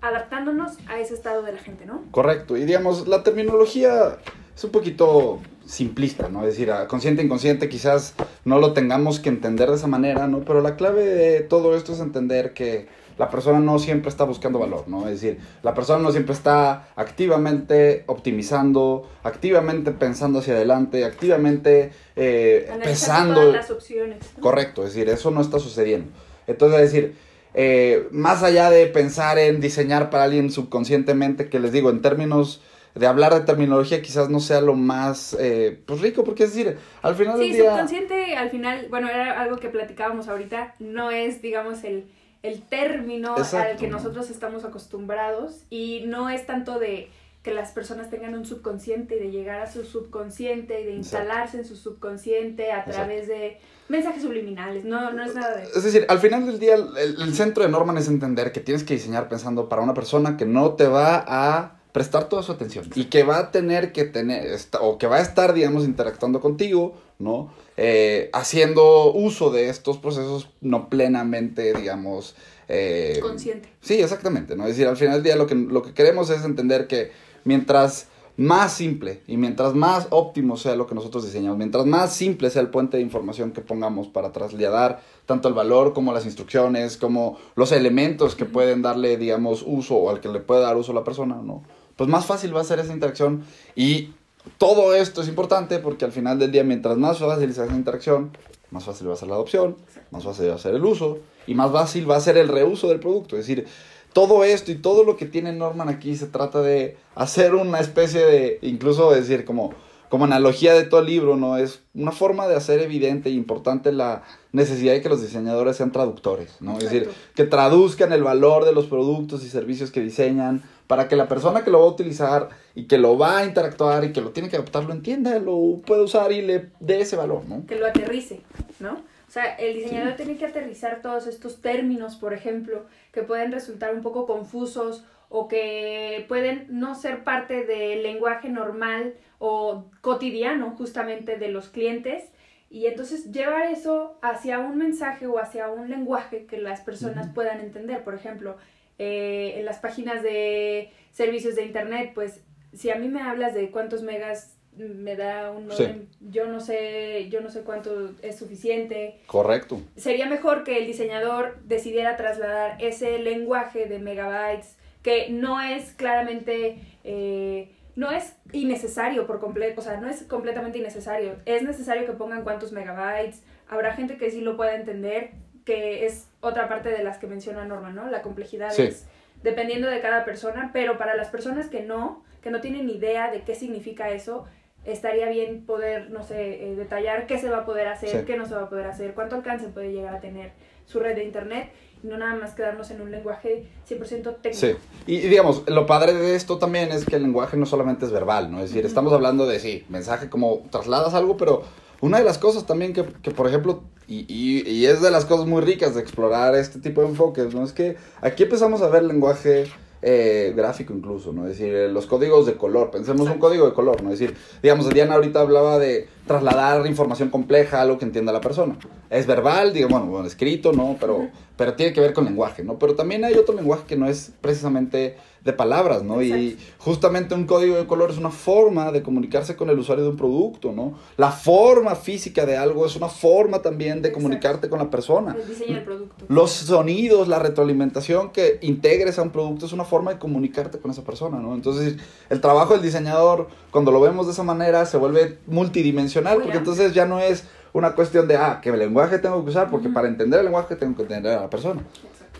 adaptándonos 0.00 0.78
a 0.88 0.98
ese 0.98 1.14
estado 1.14 1.42
de 1.42 1.52
la 1.52 1.58
gente, 1.58 1.84
¿no? 1.84 2.04
correcto. 2.10 2.56
Y 2.56 2.64
digamos, 2.64 3.06
la 3.06 3.22
terminología 3.22 4.18
es 4.60 4.64
un 4.64 4.72
poquito 4.72 5.38
simplista, 5.64 6.28
¿no? 6.28 6.40
Es 6.40 6.48
decir, 6.58 6.70
consciente, 6.86 7.22
inconsciente, 7.22 7.70
quizás 7.70 8.12
no 8.44 8.58
lo 8.58 8.74
tengamos 8.74 9.18
que 9.18 9.30
entender 9.30 9.70
de 9.70 9.76
esa 9.76 9.86
manera, 9.86 10.26
¿no? 10.26 10.40
Pero 10.40 10.60
la 10.60 10.76
clave 10.76 11.02
de 11.02 11.40
todo 11.40 11.74
esto 11.74 11.94
es 11.94 12.00
entender 12.00 12.52
que 12.52 12.86
la 13.16 13.30
persona 13.30 13.58
no 13.58 13.78
siempre 13.78 14.10
está 14.10 14.24
buscando 14.24 14.58
valor, 14.58 14.86
¿no? 14.86 15.08
Es 15.08 15.22
decir, 15.22 15.38
la 15.62 15.72
persona 15.72 16.02
no 16.02 16.12
siempre 16.12 16.34
está 16.34 16.88
activamente 16.94 18.04
optimizando, 18.06 19.08
activamente 19.22 19.92
pensando 19.92 20.40
hacia 20.40 20.52
adelante, 20.52 21.06
activamente 21.06 21.92
eh, 22.14 22.70
pensando... 22.84 23.40
todas 23.40 23.54
las 23.54 23.70
opciones. 23.70 24.18
Correcto, 24.40 24.84
es 24.84 24.92
decir, 24.92 25.08
eso 25.08 25.30
no 25.30 25.40
está 25.40 25.58
sucediendo. 25.58 26.10
Entonces, 26.46 26.80
es 26.80 26.92
decir, 26.92 27.16
eh, 27.54 28.08
más 28.10 28.42
allá 28.42 28.68
de 28.68 28.84
pensar 28.88 29.38
en 29.38 29.58
diseñar 29.58 30.10
para 30.10 30.24
alguien 30.24 30.50
subconscientemente, 30.50 31.48
que 31.48 31.60
les 31.60 31.72
digo, 31.72 31.88
en 31.88 32.02
términos 32.02 32.60
de 32.94 33.06
hablar 33.06 33.32
de 33.34 33.40
terminología 33.40 34.02
quizás 34.02 34.28
no 34.30 34.40
sea 34.40 34.60
lo 34.60 34.74
más 34.74 35.36
eh, 35.38 35.80
pues 35.86 36.00
rico, 36.00 36.24
porque 36.24 36.44
es 36.44 36.54
decir, 36.54 36.76
al 37.02 37.14
final 37.14 37.36
Sí, 37.38 37.48
del 37.48 37.52
día... 37.52 37.70
subconsciente 37.70 38.36
al 38.36 38.50
final, 38.50 38.86
bueno, 38.90 39.08
era 39.08 39.40
algo 39.40 39.58
que 39.58 39.68
platicábamos 39.68 40.28
ahorita, 40.28 40.74
no 40.80 41.10
es, 41.10 41.40
digamos, 41.42 41.84
el, 41.84 42.10
el 42.42 42.62
término 42.62 43.34
al 43.34 43.42
Exacto. 43.42 43.78
que 43.78 43.88
nosotros 43.88 44.30
estamos 44.30 44.64
acostumbrados 44.64 45.64
y 45.70 46.04
no 46.06 46.30
es 46.30 46.46
tanto 46.46 46.78
de 46.78 47.08
que 47.42 47.54
las 47.54 47.70
personas 47.72 48.10
tengan 48.10 48.34
un 48.34 48.44
subconsciente 48.44 49.16
y 49.16 49.18
de 49.18 49.30
llegar 49.30 49.60
a 49.62 49.70
su 49.70 49.84
subconsciente 49.84 50.80
y 50.80 50.84
de 50.84 50.96
Exacto. 50.96 50.98
instalarse 50.98 51.56
en 51.58 51.64
su 51.64 51.74
subconsciente 51.76 52.70
a 52.70 52.80
Exacto. 52.80 52.92
través 52.92 53.28
de 53.28 53.58
mensajes 53.88 54.22
subliminales, 54.22 54.84
no, 54.84 55.10
no 55.12 55.24
es 55.24 55.34
nada 55.34 55.56
de 55.56 55.62
eso. 55.64 55.78
Es 55.78 55.84
decir, 55.84 56.04
al 56.08 56.18
final 56.18 56.46
del 56.46 56.58
día, 56.58 56.74
el, 56.74 57.20
el 57.22 57.34
centro 57.34 57.62
de 57.64 57.70
Norman 57.70 57.96
es 57.96 58.08
entender 58.08 58.52
que 58.52 58.60
tienes 58.60 58.84
que 58.84 58.94
diseñar 58.94 59.28
pensando 59.28 59.68
para 59.70 59.80
una 59.80 59.94
persona 59.94 60.36
que 60.36 60.44
no 60.44 60.74
te 60.74 60.86
va 60.86 61.24
a 61.26 61.79
prestar 61.92 62.28
toda 62.28 62.42
su 62.42 62.52
atención 62.52 62.88
y 62.94 63.04
que 63.04 63.22
va 63.22 63.38
a 63.38 63.50
tener 63.50 63.92
que 63.92 64.04
tener, 64.04 64.56
o 64.80 64.98
que 64.98 65.06
va 65.06 65.16
a 65.16 65.20
estar, 65.20 65.52
digamos, 65.54 65.84
interactuando 65.84 66.40
contigo, 66.40 66.94
¿no? 67.18 67.52
Eh, 67.76 68.30
haciendo 68.32 69.12
uso 69.12 69.50
de 69.50 69.68
estos 69.68 69.98
procesos 69.98 70.48
no 70.60 70.88
plenamente, 70.88 71.72
digamos... 71.74 72.36
eh, 72.68 73.18
Consciente. 73.20 73.68
Sí, 73.80 74.00
exactamente, 74.00 74.56
¿no? 74.56 74.64
Es 74.64 74.70
decir, 74.70 74.86
al 74.86 74.96
final 74.96 75.14
del 75.14 75.22
día 75.24 75.36
lo 75.36 75.46
que, 75.46 75.54
lo 75.54 75.82
que 75.82 75.92
queremos 75.92 76.30
es 76.30 76.44
entender 76.44 76.86
que 76.86 77.10
mientras 77.44 78.06
más 78.36 78.72
simple 78.72 79.20
y 79.26 79.36
mientras 79.36 79.74
más 79.74 80.06
óptimo 80.10 80.56
sea 80.56 80.74
lo 80.74 80.86
que 80.86 80.94
nosotros 80.94 81.26
diseñamos, 81.26 81.58
mientras 81.58 81.84
más 81.84 82.14
simple 82.14 82.48
sea 82.48 82.62
el 82.62 82.68
puente 82.68 82.96
de 82.96 83.02
información 83.02 83.50
que 83.52 83.60
pongamos 83.60 84.08
para 84.08 84.32
trasladar 84.32 85.02
tanto 85.26 85.48
el 85.48 85.52
valor 85.52 85.92
como 85.92 86.14
las 86.14 86.24
instrucciones, 86.24 86.96
como 86.96 87.38
los 87.54 87.70
elementos 87.72 88.36
que 88.36 88.46
pueden 88.46 88.80
darle, 88.80 89.18
digamos, 89.18 89.62
uso 89.66 89.96
o 89.96 90.08
al 90.08 90.20
que 90.20 90.28
le 90.28 90.40
puede 90.40 90.62
dar 90.62 90.76
uso 90.78 90.94
la 90.94 91.04
persona, 91.04 91.36
¿no? 91.42 91.62
Pues 92.00 92.08
más 92.08 92.24
fácil 92.24 92.56
va 92.56 92.62
a 92.62 92.64
ser 92.64 92.78
esa 92.78 92.94
interacción 92.94 93.44
y 93.76 94.08
todo 94.56 94.94
esto 94.94 95.20
es 95.20 95.28
importante 95.28 95.80
porque 95.80 96.06
al 96.06 96.12
final 96.12 96.38
del 96.38 96.50
día, 96.50 96.64
mientras 96.64 96.96
más 96.96 97.18
fácil 97.18 97.52
sea 97.52 97.66
esa 97.66 97.76
interacción, 97.76 98.30
más 98.70 98.84
fácil 98.84 99.10
va 99.10 99.12
a 99.12 99.16
ser 99.18 99.28
la 99.28 99.34
adopción, 99.34 99.76
más 100.10 100.24
fácil 100.24 100.48
va 100.48 100.54
a 100.54 100.58
ser 100.58 100.74
el 100.74 100.82
uso 100.82 101.18
y 101.46 101.52
más 101.52 101.70
fácil 101.70 102.10
va 102.10 102.16
a 102.16 102.20
ser 102.20 102.38
el 102.38 102.48
reuso 102.48 102.88
del 102.88 103.00
producto. 103.00 103.36
Es 103.36 103.46
decir, 103.46 103.66
todo 104.14 104.44
esto 104.44 104.72
y 104.72 104.76
todo 104.76 105.04
lo 105.04 105.18
que 105.18 105.26
tiene 105.26 105.52
Norman 105.52 105.90
aquí 105.90 106.16
se 106.16 106.26
trata 106.28 106.62
de 106.62 106.96
hacer 107.16 107.54
una 107.54 107.80
especie 107.80 108.24
de, 108.24 108.58
incluso 108.62 109.10
decir, 109.10 109.44
como, 109.44 109.74
como 110.08 110.24
analogía 110.24 110.72
de 110.72 110.84
todo 110.84 111.00
el 111.00 111.06
libro, 111.06 111.36
¿no? 111.36 111.58
Es 111.58 111.80
una 111.92 112.12
forma 112.12 112.48
de 112.48 112.56
hacer 112.56 112.80
evidente 112.80 113.28
e 113.28 113.32
importante 113.32 113.92
la 113.92 114.22
necesidad 114.52 114.94
de 114.94 115.02
que 115.02 115.10
los 115.10 115.20
diseñadores 115.20 115.76
sean 115.76 115.92
traductores, 115.92 116.56
¿no? 116.60 116.78
Es 116.78 116.84
decir, 116.84 117.10
que 117.34 117.44
traduzcan 117.44 118.14
el 118.14 118.22
valor 118.22 118.64
de 118.64 118.72
los 118.72 118.86
productos 118.86 119.44
y 119.44 119.50
servicios 119.50 119.90
que 119.90 120.00
diseñan 120.00 120.62
para 120.90 121.06
que 121.06 121.14
la 121.14 121.28
persona 121.28 121.62
que 121.62 121.70
lo 121.70 121.78
va 121.78 121.84
a 121.84 121.90
utilizar 121.90 122.48
y 122.74 122.88
que 122.88 122.98
lo 122.98 123.16
va 123.16 123.38
a 123.38 123.44
interactuar 123.44 124.02
y 124.02 124.12
que 124.12 124.20
lo 124.20 124.30
tiene 124.30 124.48
que 124.48 124.56
adoptar 124.56 124.82
lo 124.82 124.92
entienda, 124.92 125.38
lo 125.38 125.80
pueda 125.86 126.02
usar 126.02 126.32
y 126.32 126.42
le 126.42 126.70
dé 126.80 127.02
ese 127.02 127.14
valor, 127.14 127.44
¿no? 127.44 127.64
que 127.64 127.76
lo 127.76 127.86
aterrice, 127.86 128.40
¿no? 128.80 128.94
O 128.94 129.30
sea, 129.30 129.54
el 129.54 129.76
diseñador 129.76 130.14
tiene 130.14 130.36
que 130.36 130.46
aterrizar 130.46 131.00
todos 131.00 131.28
estos 131.28 131.60
términos, 131.60 132.16
por 132.16 132.34
ejemplo, 132.34 132.86
que 133.12 133.22
pueden 133.22 133.52
resultar 133.52 133.94
un 133.94 134.02
poco 134.02 134.26
confusos 134.26 135.04
o 135.28 135.46
que 135.46 136.24
pueden 136.26 136.66
no 136.70 136.96
ser 136.96 137.22
parte 137.22 137.64
del 137.64 138.02
lenguaje 138.02 138.48
normal 138.48 139.14
o 139.38 139.84
cotidiano 140.00 140.74
justamente 140.76 141.38
de 141.38 141.48
los 141.50 141.68
clientes 141.68 142.24
Y 142.68 142.86
entonces 142.86 143.30
llevar 143.30 143.66
eso 143.70 144.18
hacia 144.22 144.58
un 144.58 144.76
mensaje 144.76 145.28
o 145.28 145.38
hacia 145.38 145.68
un 145.68 145.88
lenguaje 145.88 146.46
que 146.46 146.58
las 146.58 146.80
personas 146.80 147.32
puedan 147.32 147.60
entender. 147.60 148.02
Por 148.02 148.14
ejemplo, 148.14 148.56
eh, 149.02 149.54
en 149.56 149.64
las 149.64 149.78
páginas 149.78 150.22
de 150.22 150.90
servicios 151.10 151.56
de 151.56 151.64
internet, 151.64 152.12
pues 152.14 152.42
si 152.74 152.90
a 152.90 152.96
mí 152.96 153.08
me 153.08 153.22
hablas 153.22 153.54
de 153.54 153.70
cuántos 153.70 154.02
megas 154.02 154.58
me 154.76 155.16
da 155.16 155.50
un 155.52 155.68
modem, 155.68 156.06
yo 156.20 156.46
no 156.46 156.60
sé, 156.60 157.28
yo 157.30 157.40
no 157.40 157.48
sé 157.48 157.62
cuánto 157.62 158.12
es 158.20 158.36
suficiente. 158.36 159.18
Correcto. 159.24 159.80
Sería 159.96 160.26
mejor 160.26 160.64
que 160.64 160.76
el 160.76 160.86
diseñador 160.86 161.58
decidiera 161.64 162.18
trasladar 162.18 162.76
ese 162.78 163.18
lenguaje 163.20 163.86
de 163.86 164.00
megabytes 164.00 164.76
que 165.02 165.30
no 165.30 165.62
es 165.62 165.92
claramente 165.94 166.76
eh, 167.02 167.72
no 167.96 168.10
es 168.10 168.36
innecesario 168.52 169.26
por 169.26 169.40
completo, 169.40 169.80
o 169.80 169.84
sea, 169.84 169.96
no 169.98 170.10
es 170.10 170.24
completamente 170.24 170.78
innecesario. 170.78 171.36
Es 171.46 171.62
necesario 171.62 172.04
que 172.04 172.12
pongan 172.12 172.44
cuántos 172.44 172.70
megabytes. 172.70 173.42
Habrá 173.66 173.94
gente 173.94 174.18
que 174.18 174.30
sí 174.30 174.42
lo 174.42 174.58
pueda 174.58 174.74
entender, 174.74 175.30
que 175.70 176.04
es 176.04 176.26
otra 176.40 176.68
parte 176.68 176.88
de 176.88 177.04
las 177.04 177.18
que 177.18 177.28
menciona 177.28 177.64
Norma, 177.64 177.90
¿no? 177.90 178.10
La 178.10 178.22
complejidad 178.22 178.76
es 178.76 179.06
dependiendo 179.44 179.88
de 179.88 180.00
cada 180.00 180.24
persona, 180.24 180.70
pero 180.72 180.98
para 180.98 181.14
las 181.14 181.28
personas 181.28 181.68
que 181.68 181.82
no, 181.82 182.24
que 182.42 182.50
no 182.50 182.60
tienen 182.60 182.90
idea 182.90 183.30
de 183.30 183.42
qué 183.42 183.54
significa 183.54 184.10
eso, 184.10 184.46
estaría 184.84 185.28
bien 185.28 185.64
poder, 185.64 186.10
no 186.10 186.24
sé, 186.24 186.72
eh, 186.72 186.74
detallar 186.74 187.28
qué 187.28 187.38
se 187.38 187.48
va 187.48 187.58
a 187.58 187.64
poder 187.64 187.86
hacer, 187.86 188.24
qué 188.24 188.36
no 188.36 188.46
se 188.46 188.54
va 188.56 188.62
a 188.62 188.68
poder 188.68 188.86
hacer, 188.88 189.14
cuánto 189.14 189.36
alcance 189.36 189.68
puede 189.68 189.92
llegar 189.92 190.12
a 190.12 190.20
tener 190.20 190.50
su 190.86 190.98
red 190.98 191.14
de 191.14 191.22
internet 191.22 191.70
y 192.02 192.08
no 192.08 192.18
nada 192.18 192.34
más 192.34 192.54
quedarnos 192.54 192.90
en 192.90 193.00
un 193.00 193.12
lenguaje 193.12 193.68
100% 193.88 194.40
técnico. 194.40 194.54
Sí, 194.54 194.74
y, 195.06 195.18
digamos, 195.20 195.62
lo 195.70 195.86
padre 195.86 196.14
de 196.14 196.34
esto 196.34 196.58
también 196.58 196.90
es 196.90 197.06
que 197.06 197.14
el 197.14 197.22
lenguaje 197.22 197.56
no 197.56 197.64
solamente 197.64 198.06
es 198.06 198.10
verbal, 198.10 198.50
¿no? 198.50 198.58
Es 198.58 198.70
decir, 198.70 198.84
estamos 198.84 199.12
hablando 199.12 199.46
de, 199.46 199.60
sí, 199.60 199.84
mensaje 199.88 200.28
como 200.28 200.64
trasladas 200.70 201.14
algo, 201.14 201.36
pero 201.36 201.62
una 202.00 202.18
de 202.18 202.24
las 202.24 202.38
cosas 202.38 202.66
también 202.66 202.92
que, 202.92 203.04
que 203.22 203.30
por 203.30 203.46
ejemplo, 203.46 203.84
y, 204.10 204.26
y, 204.28 204.68
y, 204.68 204.86
es 204.86 205.00
de 205.00 205.10
las 205.12 205.24
cosas 205.24 205.46
muy 205.46 205.62
ricas 205.62 205.94
de 205.94 206.00
explorar 206.00 206.56
este 206.56 206.80
tipo 206.80 207.00
de 207.00 207.08
enfoques, 207.08 207.54
¿no? 207.54 207.62
Es 207.62 207.72
que 207.72 207.96
aquí 208.20 208.42
empezamos 208.42 208.82
a 208.82 208.88
ver 208.88 209.04
lenguaje 209.04 209.66
eh, 210.02 210.52
gráfico 210.56 210.92
incluso, 210.92 211.32
¿no? 211.32 211.46
Es 211.46 211.58
decir, 211.58 211.90
los 211.90 212.06
códigos 212.06 212.44
de 212.46 212.54
color, 212.54 212.90
pensemos 212.90 213.28
un 213.28 213.38
código 213.38 213.66
de 213.66 213.72
color, 213.72 214.02
¿no? 214.02 214.10
Es 214.10 214.18
decir, 214.18 214.36
digamos, 214.62 214.88
Diana 214.88 215.14
ahorita 215.14 215.40
hablaba 215.40 215.78
de 215.78 216.08
trasladar 216.26 216.86
información 216.86 217.30
compleja 217.30 217.78
a 217.78 217.82
algo 217.82 217.98
que 217.98 218.04
entienda 218.04 218.32
la 218.32 218.40
persona. 218.40 218.76
Es 219.10 219.26
verbal, 219.26 219.72
digamos, 219.72 220.08
bueno, 220.08 220.26
escrito, 220.26 220.72
¿no? 220.72 220.96
Pero, 220.98 221.28
pero 221.60 221.74
tiene 221.74 221.92
que 221.92 222.00
ver 222.00 222.14
con 222.14 222.24
lenguaje, 222.24 222.64
¿no? 222.64 222.78
Pero 222.78 222.94
también 222.94 223.22
hay 223.22 223.34
otro 223.34 223.54
lenguaje 223.54 223.82
que 223.86 223.94
no 223.94 224.08
es 224.08 224.32
precisamente 224.40 225.18
de 225.44 225.52
palabras, 225.52 226.02
¿no? 226.02 226.22
Y 226.22 226.56
justamente 226.78 227.34
un 227.34 227.44
código 227.44 227.76
de 227.76 227.86
color 227.86 228.10
es 228.10 228.16
una 228.16 228.30
forma 228.30 228.90
de 228.92 229.02
comunicarse 229.02 229.56
con 229.56 229.68
el 229.68 229.78
usuario 229.78 230.04
de 230.04 230.10
un 230.10 230.16
producto, 230.16 230.72
¿no? 230.72 230.94
La 231.18 231.30
forma 231.30 231.96
física 231.96 232.46
de 232.46 232.56
algo 232.56 232.86
es 232.86 232.96
una 232.96 233.10
forma 233.10 233.60
también 233.60 234.00
de 234.00 234.10
comunicarte 234.10 234.70
con 234.70 234.78
la 234.78 234.88
persona. 234.88 235.36
El 235.38 235.46
diseño 235.46 235.74
del 235.74 235.84
producto. 235.84 236.24
Los 236.28 236.50
sonidos, 236.50 237.28
la 237.28 237.38
retroalimentación 237.38 238.30
que 238.30 238.58
integres 238.62 239.18
a 239.18 239.22
un 239.22 239.30
producto 239.30 239.66
es 239.66 239.74
una 239.74 239.84
forma 239.84 240.14
de 240.14 240.18
comunicarte 240.18 240.78
con 240.78 240.90
esa 240.90 241.04
persona, 241.04 241.40
¿no? 241.40 241.54
Entonces, 241.54 241.96
el 242.30 242.40
trabajo 242.40 242.72
del 242.72 242.80
diseñador, 242.82 243.48
cuando 243.70 243.92
lo 243.92 244.00
vemos 244.00 244.24
de 244.24 244.32
esa 244.32 244.44
manera, 244.44 244.86
se 244.86 244.96
vuelve 244.96 245.36
multidimensional, 245.46 246.40
porque 246.40 246.56
entonces 246.56 246.94
ya 246.94 247.04
no 247.04 247.20
es 247.20 247.44
una 247.72 247.94
cuestión 247.94 248.26
de, 248.28 248.36
ah, 248.36 248.60
que 248.62 248.72
lenguaje 248.72 249.18
tengo 249.18 249.42
que 249.44 249.50
usar, 249.50 249.70
porque 249.70 249.88
para 249.88 250.08
entender 250.08 250.40
el 250.40 250.46
lenguaje 250.46 250.76
tengo 250.76 250.96
que 250.96 251.02
entender 251.02 251.36
a 251.36 251.42
la 251.42 251.50
persona. 251.50 251.82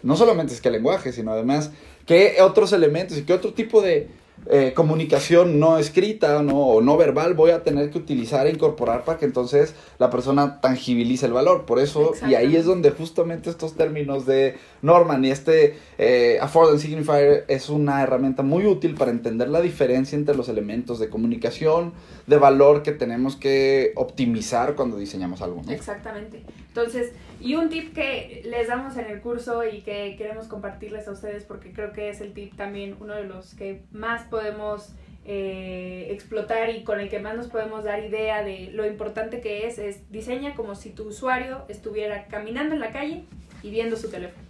No 0.02 0.16
solamente 0.16 0.54
es 0.54 0.60
que 0.60 0.68
el 0.68 0.75
lenguaje, 0.75 1.12
sino 1.12 1.32
además 1.32 1.70
qué 2.06 2.37
otros 2.40 2.72
elementos 2.72 3.18
y 3.18 3.22
qué 3.22 3.32
otro 3.32 3.52
tipo 3.52 3.82
de 3.82 4.08
eh, 4.46 4.72
comunicación 4.75 5.60
no 5.60 5.78
escrita 5.78 6.42
¿no? 6.42 6.56
o 6.56 6.80
no 6.80 6.96
verbal 6.96 7.34
voy 7.34 7.50
a 7.50 7.62
tener 7.62 7.90
que 7.90 7.99
utilizar 7.99 8.46
e 8.46 8.50
incorporar 8.50 9.04
para 9.04 9.18
que 9.18 9.26
entonces 9.26 9.75
la 9.99 10.08
persona 10.08 10.60
tangibilice 10.62 11.26
el 11.26 11.32
valor. 11.32 11.66
Por 11.66 11.78
eso, 11.78 12.12
y 12.26 12.34
ahí 12.34 12.56
es 12.56 12.64
donde 12.64 12.90
justamente 12.90 13.50
estos 13.50 13.75
términos 13.75 14.25
de 14.25 14.56
Norman 14.82 15.25
y 15.25 15.30
este 15.30 15.78
eh, 15.99 16.38
Affordance 16.40 16.87
Signifier 16.87 17.44
es 17.49 17.68
una 17.68 18.02
herramienta 18.02 18.42
muy 18.42 18.66
útil 18.66 18.94
para 18.94 19.10
entender 19.10 19.49
la 19.49 19.60
diferencia 19.60 20.16
entre 20.16 20.34
los 20.34 20.49
elementos 20.49 20.99
de 20.99 21.08
comunicación, 21.08 21.92
de 22.26 22.37
valor 22.38 22.82
que 22.82 22.92
tenemos 22.92 23.37
que 23.37 23.92
optimizar 23.96 24.75
cuando 24.75 24.96
diseñamos 24.96 25.42
algo. 25.42 25.62
Exactamente. 25.68 26.42
Entonces, 26.68 27.12
y 27.40 27.54
un 27.54 27.68
tip 27.68 27.94
que 27.94 28.42
les 28.44 28.68
damos 28.68 28.96
en 28.96 29.06
el 29.06 29.20
curso 29.20 29.64
y 29.64 29.80
que 29.82 30.14
queremos 30.16 30.46
compartirles 30.46 31.08
a 31.08 31.12
ustedes 31.12 31.44
porque 31.44 31.72
creo 31.72 31.92
que 31.92 32.10
es 32.10 32.20
el 32.20 32.32
tip 32.32 32.54
también 32.56 32.96
uno 33.00 33.14
de 33.14 33.25
los 33.25 33.54
que 33.54 33.82
más 33.92 34.25
podemos 34.25 34.94
eh, 35.26 36.08
explotar 36.10 36.70
y 36.70 36.82
con 36.82 36.99
el 36.99 37.08
que 37.08 37.18
más 37.18 37.37
nos 37.37 37.49
podemos 37.49 37.84
dar 37.84 38.02
idea 38.02 38.42
de 38.42 38.70
lo 38.72 38.87
importante 38.87 39.40
que 39.40 39.66
es, 39.66 39.78
es 39.78 40.10
diseña 40.10 40.54
como 40.54 40.75
si 40.75 40.90
tu 40.90 41.04
usuario 41.04 41.64
estuviera 41.68 42.26
caminando 42.26 42.75
en 42.75 42.80
la 42.80 42.90
calle 42.90 43.25
y 43.62 43.70
viendo 43.70 43.96
su 43.96 44.10
teléfono. 44.10 44.50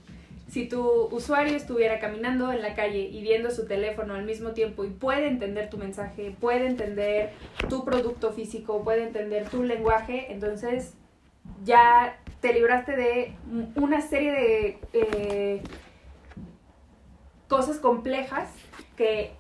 Si 0.50 0.68
tu 0.68 1.04
usuario 1.12 1.56
estuviera 1.56 2.00
caminando 2.00 2.50
en 2.50 2.60
la 2.60 2.74
calle 2.74 3.02
y 3.02 3.22
viendo 3.22 3.52
su 3.52 3.66
teléfono 3.66 4.14
al 4.14 4.24
mismo 4.24 4.50
tiempo 4.50 4.84
y 4.84 4.90
puede 4.90 5.28
entender 5.28 5.70
tu 5.70 5.78
mensaje, 5.78 6.34
puede 6.40 6.66
entender 6.66 7.30
tu 7.68 7.84
producto 7.84 8.32
físico, 8.32 8.82
puede 8.82 9.04
entender 9.04 9.48
tu 9.48 9.62
lenguaje, 9.62 10.32
entonces 10.32 10.94
ya 11.64 12.18
te 12.40 12.52
libraste 12.52 12.96
de 12.96 13.36
una 13.76 14.00
serie 14.00 14.32
de 14.32 14.78
eh, 14.92 15.62
cosas 17.46 17.78
complejas 17.78 18.50
que 18.96 19.30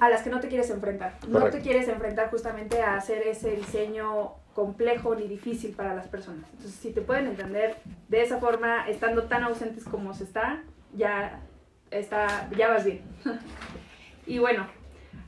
a 0.00 0.08
las 0.08 0.22
que 0.22 0.30
no 0.30 0.40
te 0.40 0.48
quieres 0.48 0.70
enfrentar. 0.70 1.14
No 1.28 1.48
te 1.50 1.60
quieres 1.60 1.88
enfrentar 1.88 2.30
justamente 2.30 2.82
a 2.82 2.96
hacer 2.96 3.22
ese 3.22 3.52
diseño 3.52 4.32
complejo 4.54 5.14
ni 5.14 5.28
difícil 5.28 5.74
para 5.74 5.94
las 5.94 6.08
personas. 6.08 6.44
Entonces, 6.52 6.74
si 6.74 6.90
te 6.92 7.00
pueden 7.00 7.26
entender 7.26 7.76
de 8.08 8.22
esa 8.22 8.38
forma, 8.38 8.88
estando 8.88 9.24
tan 9.24 9.44
ausentes 9.44 9.84
como 9.84 10.14
se 10.14 10.24
está, 10.24 10.62
ya 10.94 11.40
está, 11.90 12.48
ya 12.56 12.68
vas 12.68 12.84
bien. 12.84 13.02
y 14.26 14.38
bueno, 14.38 14.66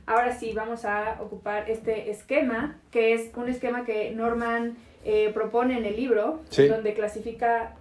ahora 0.05 0.33
sí 0.33 0.53
vamos 0.53 0.85
a 0.85 1.17
ocupar 1.21 1.69
este 1.69 2.11
esquema, 2.11 2.77
que 2.91 3.13
es 3.13 3.31
un 3.35 3.49
esquema 3.49 3.85
que 3.85 4.11
Norman 4.11 4.77
eh, 5.05 5.31
propone 5.33 5.77
en 5.77 5.85
el 5.85 5.95
libro, 5.95 6.41
donde 6.69 6.93
clasifica, 6.93 7.75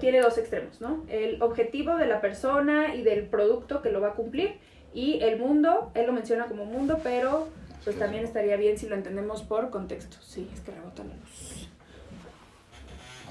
tiene 0.00 0.20
dos 0.20 0.36
extremos, 0.36 0.80
¿no? 0.80 1.04
El 1.08 1.40
objetivo 1.40 1.96
de 1.96 2.06
la 2.06 2.20
persona 2.20 2.94
y 2.94 3.02
del 3.02 3.26
producto 3.26 3.80
que 3.80 3.90
lo 3.90 4.00
va 4.00 4.08
a 4.08 4.12
cumplir 4.12 4.56
y 4.92 5.20
el 5.22 5.38
mundo, 5.38 5.90
él 5.94 6.06
lo 6.06 6.12
menciona 6.12 6.46
como 6.46 6.64
mundo, 6.64 6.98
pero 7.02 7.48
pues 7.84 7.98
también 7.98 8.24
estaría 8.24 8.56
bien 8.56 8.78
si 8.78 8.88
lo 8.88 8.94
entendemos 8.94 9.42
por 9.42 9.70
contexto. 9.70 10.16
Sí, 10.20 10.48
es 10.52 10.60
que 10.60 10.72
rebota 10.72 11.04
la 11.04 11.14
luz. 11.14 11.68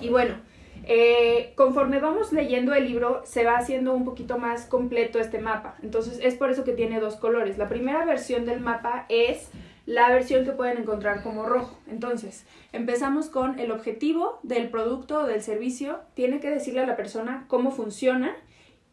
Y 0.02 0.10
bueno, 0.10 0.36
eh, 0.86 1.54
conforme 1.56 2.00
vamos 2.00 2.32
leyendo 2.32 2.74
el 2.74 2.86
libro, 2.86 3.22
se 3.26 3.44
va 3.44 3.58
haciendo 3.58 3.94
un 3.94 4.06
poquito 4.06 4.38
más 4.38 4.66
completo 4.66 5.20
este 5.20 5.40
mapa. 5.40 5.76
Entonces 5.84 6.20
es 6.24 6.36
por 6.36 6.50
eso 6.50 6.64
que 6.64 6.74
tiene 6.74 7.00
dos 7.00 7.16
colores. 7.16 7.58
La 7.58 7.68
primera 7.68 8.06
versión 8.06 8.46
del 8.46 8.62
mapa 8.62 9.06
es 9.10 9.50
la 9.86 10.10
versión 10.10 10.46
que 10.46 10.52
pueden 10.52 10.78
encontrar 10.78 11.24
como 11.24 11.46
rojo. 11.46 11.78
Entonces, 11.90 12.46
empezamos 12.72 13.28
con 13.28 13.60
el 13.60 13.72
objetivo 13.72 14.40
del 14.44 14.70
producto 14.70 15.22
o 15.22 15.28
del 15.28 15.42
servicio. 15.42 16.00
Tiene 16.14 16.40
que 16.40 16.50
decirle 16.50 16.82
a 16.82 16.88
la 16.88 16.96
persona 16.96 17.46
cómo 17.48 17.72
funciona 17.72 18.36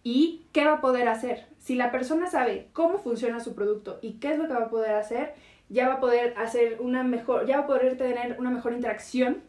y 0.02 0.46
qué 0.52 0.64
va 0.64 0.74
a 0.74 0.80
poder 0.80 1.08
hacer. 1.08 1.46
Si 1.66 1.74
la 1.74 1.90
persona 1.90 2.30
sabe 2.30 2.68
cómo 2.72 2.98
funciona 2.98 3.40
su 3.40 3.56
producto 3.56 3.98
y 4.00 4.20
qué 4.20 4.30
es 4.30 4.38
lo 4.38 4.46
que 4.46 4.54
va 4.54 4.66
a 4.66 4.70
poder 4.70 4.94
hacer, 4.94 5.34
ya 5.68 5.88
va 5.88 5.94
a 5.94 6.00
poder 6.00 6.32
hacer 6.36 6.76
una 6.80 7.02
mejor, 7.02 7.44
ya 7.44 7.56
va 7.56 7.64
a 7.64 7.66
poder 7.66 7.96
tener 7.96 8.36
una 8.38 8.52
mejor 8.52 8.72
interacción 8.72 9.42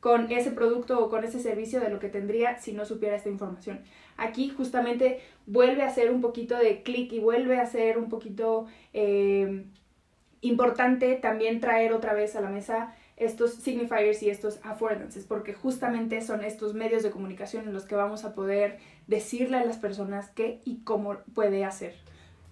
con 0.00 0.32
ese 0.32 0.50
producto 0.50 0.98
o 0.98 1.08
con 1.08 1.22
ese 1.22 1.38
servicio 1.38 1.78
de 1.78 1.88
lo 1.88 2.00
que 2.00 2.08
tendría 2.08 2.58
si 2.58 2.72
no 2.72 2.84
supiera 2.84 3.14
esta 3.14 3.28
información. 3.28 3.82
Aquí 4.16 4.48
justamente 4.48 5.20
vuelve 5.46 5.82
a 5.84 5.86
hacer 5.86 6.10
un 6.10 6.20
poquito 6.20 6.58
de 6.58 6.82
clic 6.82 7.12
y 7.12 7.20
vuelve 7.20 7.60
a 7.60 7.62
hacer 7.62 7.98
un 7.98 8.08
poquito 8.08 8.66
eh, 8.92 9.62
importante 10.40 11.14
también 11.14 11.60
traer 11.60 11.92
otra 11.92 12.14
vez 12.14 12.34
a 12.34 12.40
la 12.40 12.50
mesa 12.50 12.96
estos 13.20 13.52
signifiers 13.52 14.22
y 14.22 14.30
estos 14.30 14.58
affordances, 14.64 15.24
porque 15.24 15.52
justamente 15.52 16.22
son 16.22 16.42
estos 16.42 16.74
medios 16.74 17.02
de 17.02 17.10
comunicación 17.10 17.68
en 17.68 17.74
los 17.74 17.84
que 17.84 17.94
vamos 17.94 18.24
a 18.24 18.34
poder 18.34 18.78
decirle 19.06 19.58
a 19.58 19.64
las 19.64 19.76
personas 19.76 20.30
qué 20.30 20.60
y 20.64 20.80
cómo 20.84 21.18
puede 21.34 21.64
hacer. 21.64 21.94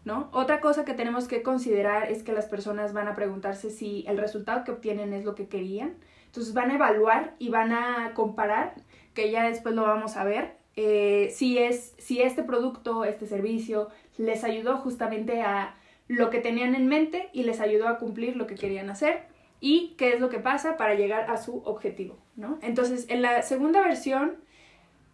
¿No? 0.04 0.30
Otra 0.32 0.60
cosa 0.60 0.84
que 0.84 0.94
tenemos 0.94 1.26
que 1.26 1.42
considerar 1.42 2.10
es 2.10 2.22
que 2.22 2.32
las 2.32 2.46
personas 2.46 2.92
van 2.92 3.08
a 3.08 3.14
preguntarse 3.14 3.70
si 3.70 4.04
el 4.06 4.16
resultado 4.16 4.64
que 4.64 4.70
obtienen 4.70 5.12
es 5.12 5.24
lo 5.24 5.34
que 5.34 5.48
querían. 5.48 5.96
Entonces 6.26 6.54
van 6.54 6.70
a 6.70 6.76
evaluar 6.76 7.34
y 7.38 7.48
van 7.48 7.72
a 7.72 8.12
comparar, 8.14 8.74
que 9.12 9.30
ya 9.30 9.48
después 9.48 9.74
lo 9.74 9.82
vamos 9.82 10.16
a 10.16 10.24
ver, 10.24 10.56
eh, 10.76 11.30
si, 11.34 11.58
es, 11.58 11.94
si 11.98 12.22
este 12.22 12.42
producto, 12.42 13.04
este 13.04 13.26
servicio 13.26 13.88
les 14.16 14.44
ayudó 14.44 14.76
justamente 14.76 15.42
a 15.42 15.74
lo 16.06 16.30
que 16.30 16.40
tenían 16.40 16.74
en 16.74 16.86
mente 16.86 17.28
y 17.32 17.42
les 17.42 17.60
ayudó 17.60 17.88
a 17.88 17.98
cumplir 17.98 18.36
lo 18.36 18.46
que 18.46 18.54
querían 18.54 18.88
hacer 18.88 19.37
y 19.60 19.94
qué 19.98 20.14
es 20.14 20.20
lo 20.20 20.28
que 20.28 20.38
pasa 20.38 20.76
para 20.76 20.94
llegar 20.94 21.30
a 21.30 21.36
su 21.36 21.62
objetivo, 21.64 22.16
¿no? 22.36 22.58
Entonces, 22.62 23.06
en 23.08 23.22
la 23.22 23.42
segunda 23.42 23.80
versión, 23.80 24.36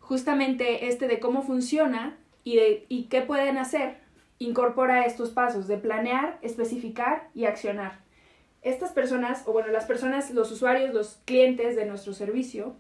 justamente 0.01 0.89
este 0.89 1.09
de 1.09 1.19
cómo 1.19 1.43
funciona 1.43 2.17
y, 2.45 2.57
de, 2.57 2.87
y 2.89 3.05
qué 3.05 3.23
pueden 3.23 3.57
hacer, 3.59 3.99
incorpora 4.39 5.07
estos 5.07 5.31
pasos 5.31 5.67
de 5.67 5.79
planear, 5.79 6.39
especificar 6.43 7.29
y 7.35 7.47
accionar. 7.47 8.03
estas 8.63 8.93
personas, 8.93 9.43
o 9.47 9.53
bueno, 9.53 9.69
las 9.69 9.85
personas, 9.85 10.31
los 10.31 10.51
usuarios, 10.51 10.95
los 10.95 11.21
clientes 11.27 11.77
de 11.77 11.85
nuestro 11.85 12.15
servicio, 12.15 12.75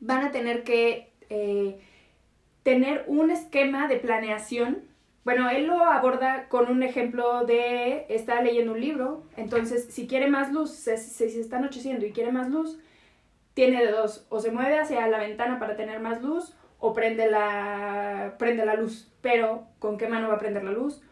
van 0.00 0.22
a 0.22 0.30
tener 0.30 0.64
que 0.64 1.10
eh, 1.30 1.80
tener 2.62 3.04
un 3.06 3.30
esquema 3.30 3.88
de 3.88 3.96
planeación. 3.96 4.82
Bueno, 5.28 5.50
él 5.50 5.66
lo 5.66 5.84
aborda 5.84 6.48
con 6.48 6.70
un 6.70 6.82
ejemplo 6.82 7.44
de, 7.44 8.06
está 8.08 8.40
leyendo 8.40 8.72
un 8.72 8.80
libro, 8.80 9.24
entonces 9.36 9.84
si 9.90 10.06
quiere 10.06 10.26
más 10.26 10.50
luz, 10.54 10.70
si 10.70 10.96
se, 10.96 11.38
está 11.38 11.58
anocheciendo 11.58 12.06
y 12.06 12.12
quiere 12.12 12.32
más 12.32 12.48
luz, 12.48 12.78
tiene 13.52 13.84
de 13.84 13.92
dos, 13.92 14.26
o 14.30 14.40
se 14.40 14.50
mueve 14.50 14.78
hacia 14.78 15.06
la 15.06 15.18
ventana 15.18 15.58
para 15.58 15.76
tener 15.76 16.00
más 16.00 16.22
luz, 16.22 16.56
o 16.78 16.94
prende 16.94 17.30
la, 17.30 18.36
prende 18.38 18.64
la 18.64 18.76
luz. 18.76 19.12
Pero, 19.20 19.66
¿con 19.78 19.98
qué 19.98 20.08
mano 20.08 20.28
va 20.28 20.36
a 20.36 20.38
prender 20.38 20.64
la 20.64 20.72
luz? 20.72 21.02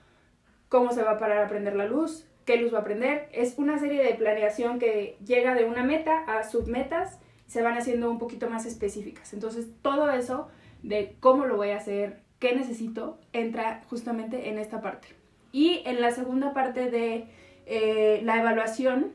¿Cómo 0.70 0.92
se 0.92 1.02
va 1.02 1.11
a 1.11 1.18
parar 1.18 1.44
a 1.44 1.49
prender 1.49 1.76
la 1.76 1.85
luz? 1.85 2.26
¿Qué 2.46 2.56
luz 2.56 2.73
va 2.73 2.78
a 2.78 2.85
prender? 2.85 3.28
Es 3.32 3.58
una 3.58 3.78
serie 3.78 4.02
de 4.02 4.14
planeación 4.14 4.78
que 4.78 5.18
llega 5.26 5.54
de 5.54 5.66
una 5.66 5.85
meta 5.85 6.25
a 6.26 6.42
submetas 6.42 7.20
se 7.46 7.61
van 7.61 7.76
haciendo 7.76 8.11
un 8.11 8.18
poquito 8.18 8.49
más 8.49 8.64
específicas. 8.64 9.35
Entonces, 9.35 9.68
todo 9.82 10.11
eso 10.11 10.49
de 10.82 11.16
cómo 11.20 11.44
lo 11.44 11.58
voy 11.58 11.73
a 11.73 11.76
hacer, 11.76 12.25
necesito, 12.55 13.19
entra 13.33 13.83
justamente 13.88 14.49
en 14.49 14.59
esta 14.59 14.81
parte. 14.81 15.09
Y 15.53 15.83
en 15.87 16.00
la 16.00 16.11
segunda 16.11 16.53
parte 16.53 16.91
de 16.91 17.26
eh, 17.67 18.21
la 18.25 18.41
evaluación, 18.41 19.12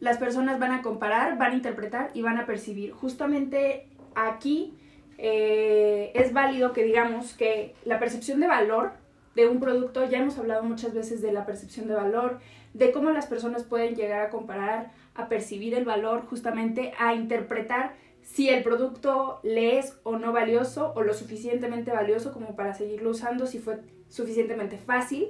las 0.00 0.18
personas 0.18 0.58
van 0.58 0.72
a 0.72 0.82
comparar, 0.82 1.38
van 1.38 1.52
a 1.52 1.54
interpretar 1.54 2.10
y 2.14 2.22
van 2.22 2.38
a 2.38 2.46
percibir. 2.46 2.92
Justamente 2.92 3.86
aquí 4.14 4.74
eh, 5.18 6.10
es 6.14 6.32
válido 6.32 6.72
que 6.72 6.82
digamos 6.82 7.34
que 7.34 7.74
la 7.84 8.00
percepción 8.00 8.40
de 8.40 8.48
valor 8.48 8.92
de 9.34 9.48
un 9.48 9.60
producto, 9.60 10.08
ya 10.08 10.18
hemos 10.18 10.38
hablado 10.38 10.62
muchas 10.64 10.92
veces 10.92 11.22
de 11.22 11.32
la 11.32 11.46
percepción 11.46 11.88
de 11.88 11.94
valor, 11.94 12.40
de 12.74 12.92
cómo 12.92 13.10
las 13.10 13.26
personas 13.26 13.64
pueden 13.64 13.94
llegar 13.94 14.20
a 14.20 14.30
comparar, 14.30 14.90
a 15.14 15.28
percibir 15.28 15.74
el 15.74 15.84
valor, 15.84 16.26
justamente 16.26 16.92
a 16.98 17.14
interpretar 17.14 17.94
si 18.22 18.48
el 18.48 18.62
producto 18.62 19.40
le 19.42 19.78
es 19.78 19.98
o 20.02 20.16
no 20.16 20.32
valioso 20.32 20.92
o 20.94 21.02
lo 21.02 21.14
suficientemente 21.14 21.90
valioso 21.90 22.32
como 22.32 22.56
para 22.56 22.74
seguirlo 22.74 23.10
usando, 23.10 23.46
si 23.46 23.58
fue 23.58 23.80
suficientemente 24.08 24.78
fácil 24.78 25.28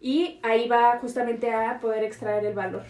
y 0.00 0.38
ahí 0.42 0.68
va 0.68 0.98
justamente 0.98 1.50
a 1.50 1.80
poder 1.80 2.04
extraer 2.04 2.44
el 2.44 2.54
valor 2.54 2.82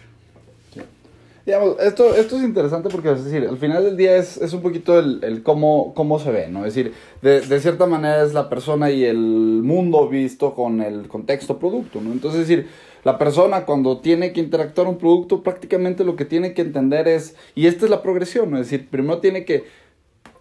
esto, 1.79 2.15
esto 2.15 2.37
es 2.37 2.43
interesante 2.43 2.89
porque, 2.89 3.11
es 3.11 3.23
decir, 3.25 3.47
al 3.47 3.57
final 3.57 3.83
del 3.83 3.97
día 3.97 4.17
es, 4.17 4.37
es 4.37 4.53
un 4.53 4.61
poquito 4.61 4.99
el, 4.99 5.19
el 5.23 5.43
cómo, 5.43 5.93
cómo, 5.95 6.19
se 6.19 6.31
ve, 6.31 6.47
¿no? 6.47 6.65
Es 6.65 6.75
decir, 6.75 6.93
de, 7.21 7.41
de, 7.41 7.59
cierta 7.59 7.85
manera 7.85 8.23
es 8.23 8.33
la 8.33 8.49
persona 8.49 8.91
y 8.91 9.03
el 9.05 9.17
mundo 9.17 10.07
visto 10.07 10.53
con 10.53 10.81
el 10.81 11.07
contexto 11.07 11.57
producto, 11.57 12.01
¿no? 12.01 12.11
Entonces, 12.11 12.41
es 12.41 12.47
decir, 12.47 12.67
la 13.03 13.17
persona 13.17 13.65
cuando 13.65 13.99
tiene 13.99 14.33
que 14.33 14.39
interactuar 14.39 14.87
un 14.87 14.97
producto, 14.97 15.43
prácticamente 15.43 16.03
lo 16.03 16.15
que 16.15 16.25
tiene 16.25 16.53
que 16.53 16.61
entender 16.61 17.07
es, 17.07 17.35
y 17.55 17.67
esta 17.67 17.85
es 17.85 17.91
la 17.91 18.01
progresión, 18.01 18.51
¿no? 18.51 18.57
Es 18.57 18.69
decir, 18.69 18.87
primero 18.89 19.19
tiene 19.19 19.45
que 19.45 19.63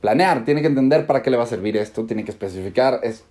planear, 0.01 0.45
tiene 0.45 0.61
que 0.61 0.69
entender 0.69 1.07
para 1.07 1.23
qué 1.23 1.31
le 1.31 1.37
va 1.37 1.45
a 1.45 1.47
servir 1.47 1.77
esto, 1.77 2.05
tiene 2.05 2.25
que 2.25 2.31
especificar, 2.31 3.01
es 3.03 3.25